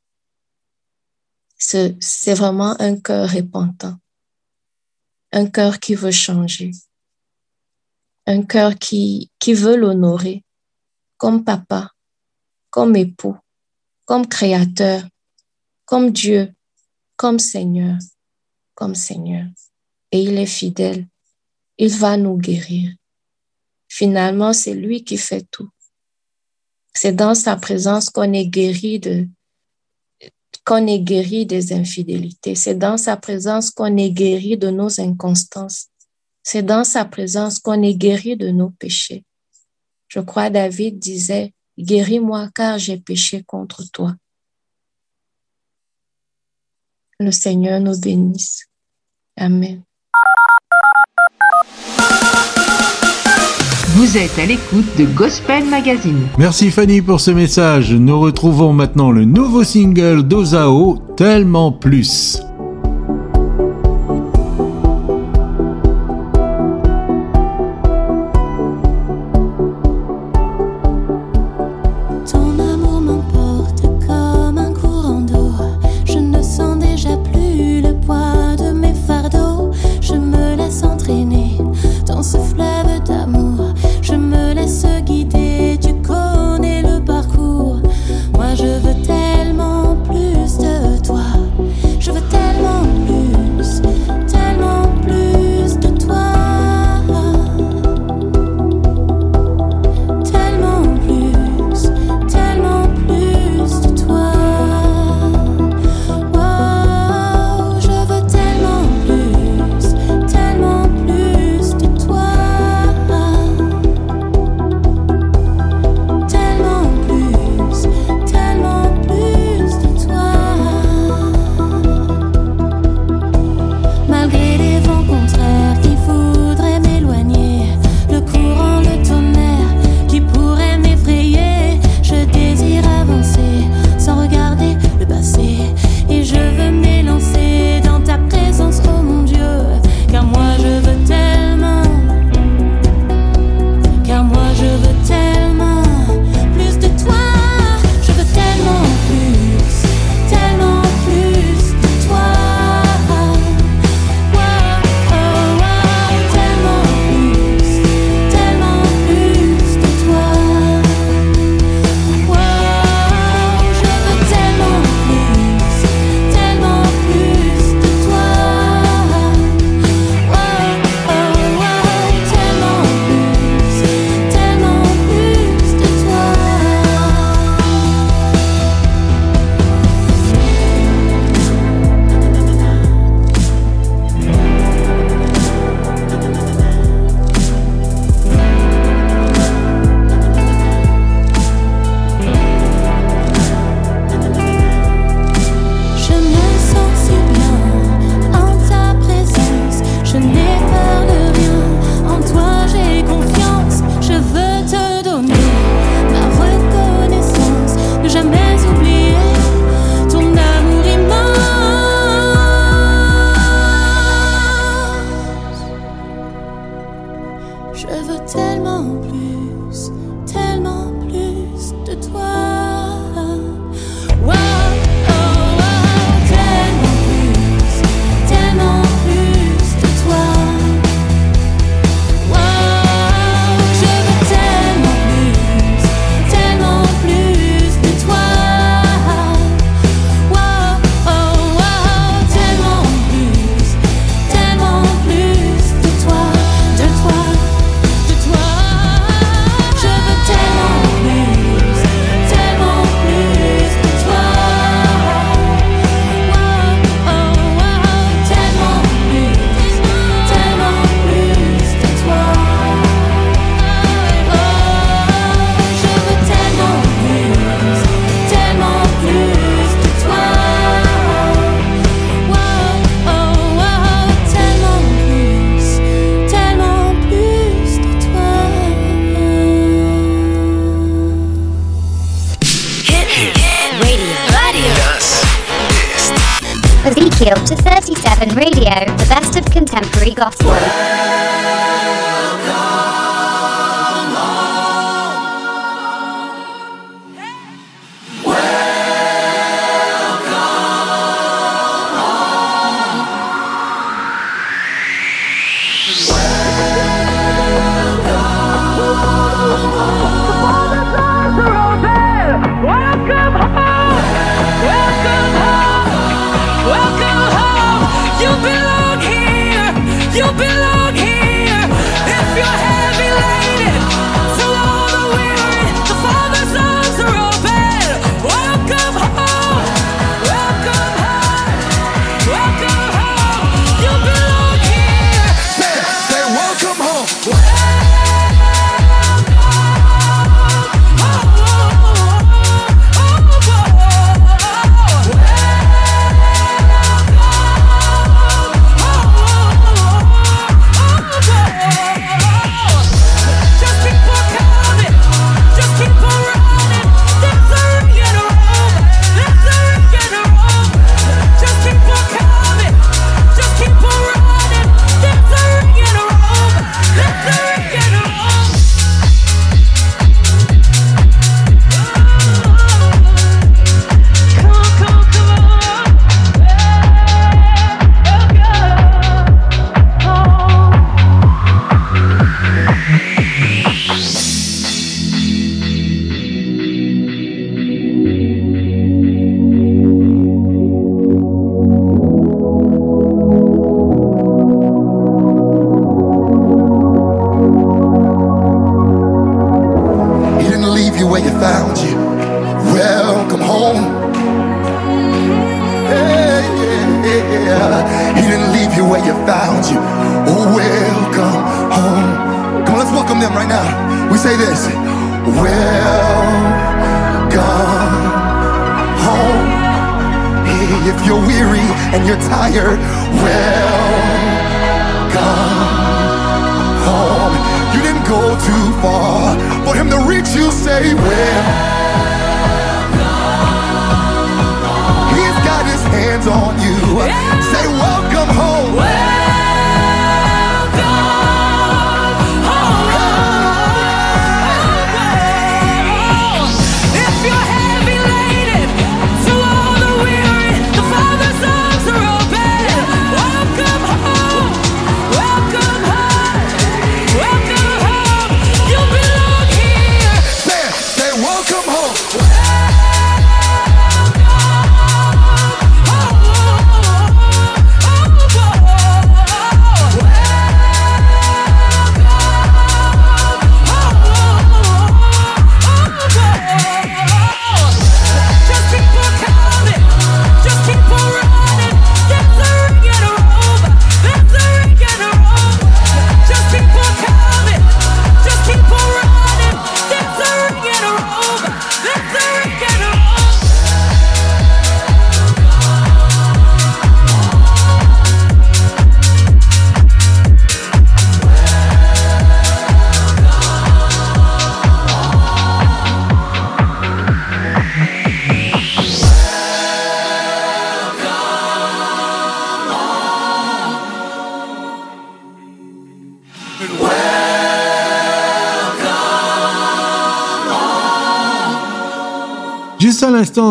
c'est 1.59 2.35
vraiment 2.35 2.81
un 2.81 2.97
cœur 3.01 3.31
repentant, 3.31 3.97
un 5.33 5.47
cœur 5.47 5.81
qui 5.81 5.95
veut 5.95 6.11
changer, 6.11 6.71
un 8.27 8.43
cœur 8.43 8.77
qui, 8.77 9.31
qui 9.39 9.55
veut 9.55 9.77
l'honorer 9.77 10.45
comme 11.17 11.45
papa, 11.45 11.91
comme 12.71 12.97
époux, 12.97 13.37
comme 14.05 14.27
créateur, 14.27 15.03
comme 15.85 16.11
Dieu, 16.11 16.53
comme 17.17 17.39
Seigneur, 17.39 17.99
comme 18.75 18.95
Seigneur. 18.95 19.47
Et 20.12 20.23
il 20.23 20.39
est 20.39 20.47
fidèle. 20.47 21.07
Il 21.79 21.91
va 21.91 22.17
nous 22.17 22.37
guérir. 22.37 22.93
Finalement, 23.89 24.53
c'est 24.53 24.75
lui 24.75 25.05
qui 25.05 25.17
fait 25.17 25.47
tout. 25.51 25.69
C'est 26.95 27.12
dans 27.12 27.35
sa 27.35 27.57
présence 27.57 28.09
qu'on 28.11 28.33
est 28.33 28.47
guéri 28.47 28.99
de, 28.99 29.29
qu'on 30.64 30.87
est 30.87 31.01
guéri 31.01 31.47
des 31.47 31.73
infidélités. 31.73 32.55
C'est 32.55 32.75
dans 32.75 32.97
sa 32.97 33.17
présence 33.17 33.71
qu'on 33.71 33.97
est 33.97 34.11
guéri 34.11 34.57
de 34.57 34.71
nos 34.71 35.01
inconstances. 35.01 35.89
C'est 36.43 36.62
dans 36.62 36.85
sa 36.85 37.05
présence 37.05 37.59
qu'on 37.59 37.83
est 37.83 37.95
guéri 37.95 38.37
de 38.37 38.51
nos 38.51 38.71
péchés. 38.71 39.25
Je 40.17 40.23
crois 40.23 40.49
David 40.49 40.99
disait, 40.99 41.53
guéris-moi 41.79 42.49
car 42.55 42.79
j'ai 42.79 42.97
péché 42.97 43.43
contre 43.43 43.83
toi. 43.93 44.14
Le 47.21 47.31
Seigneur 47.31 47.81
nous 47.81 48.01
bénisse. 48.01 48.64
Amen. 49.37 49.83
Vous 53.89 54.17
êtes 54.17 54.39
à 54.39 54.47
l'écoute 54.47 54.87
de 54.99 55.05
Gospel 55.05 55.67
Magazine. 55.67 56.27
Merci 56.39 56.71
Fanny 56.71 57.03
pour 57.03 57.21
ce 57.21 57.31
message. 57.31 57.93
Nous 57.93 58.19
retrouvons 58.19 58.73
maintenant 58.73 59.11
le 59.11 59.27
nouveau 59.27 59.64
single 59.64 60.23
d'Ozao, 60.23 60.97
Tellement 61.19 61.73
Plus. 61.73 62.41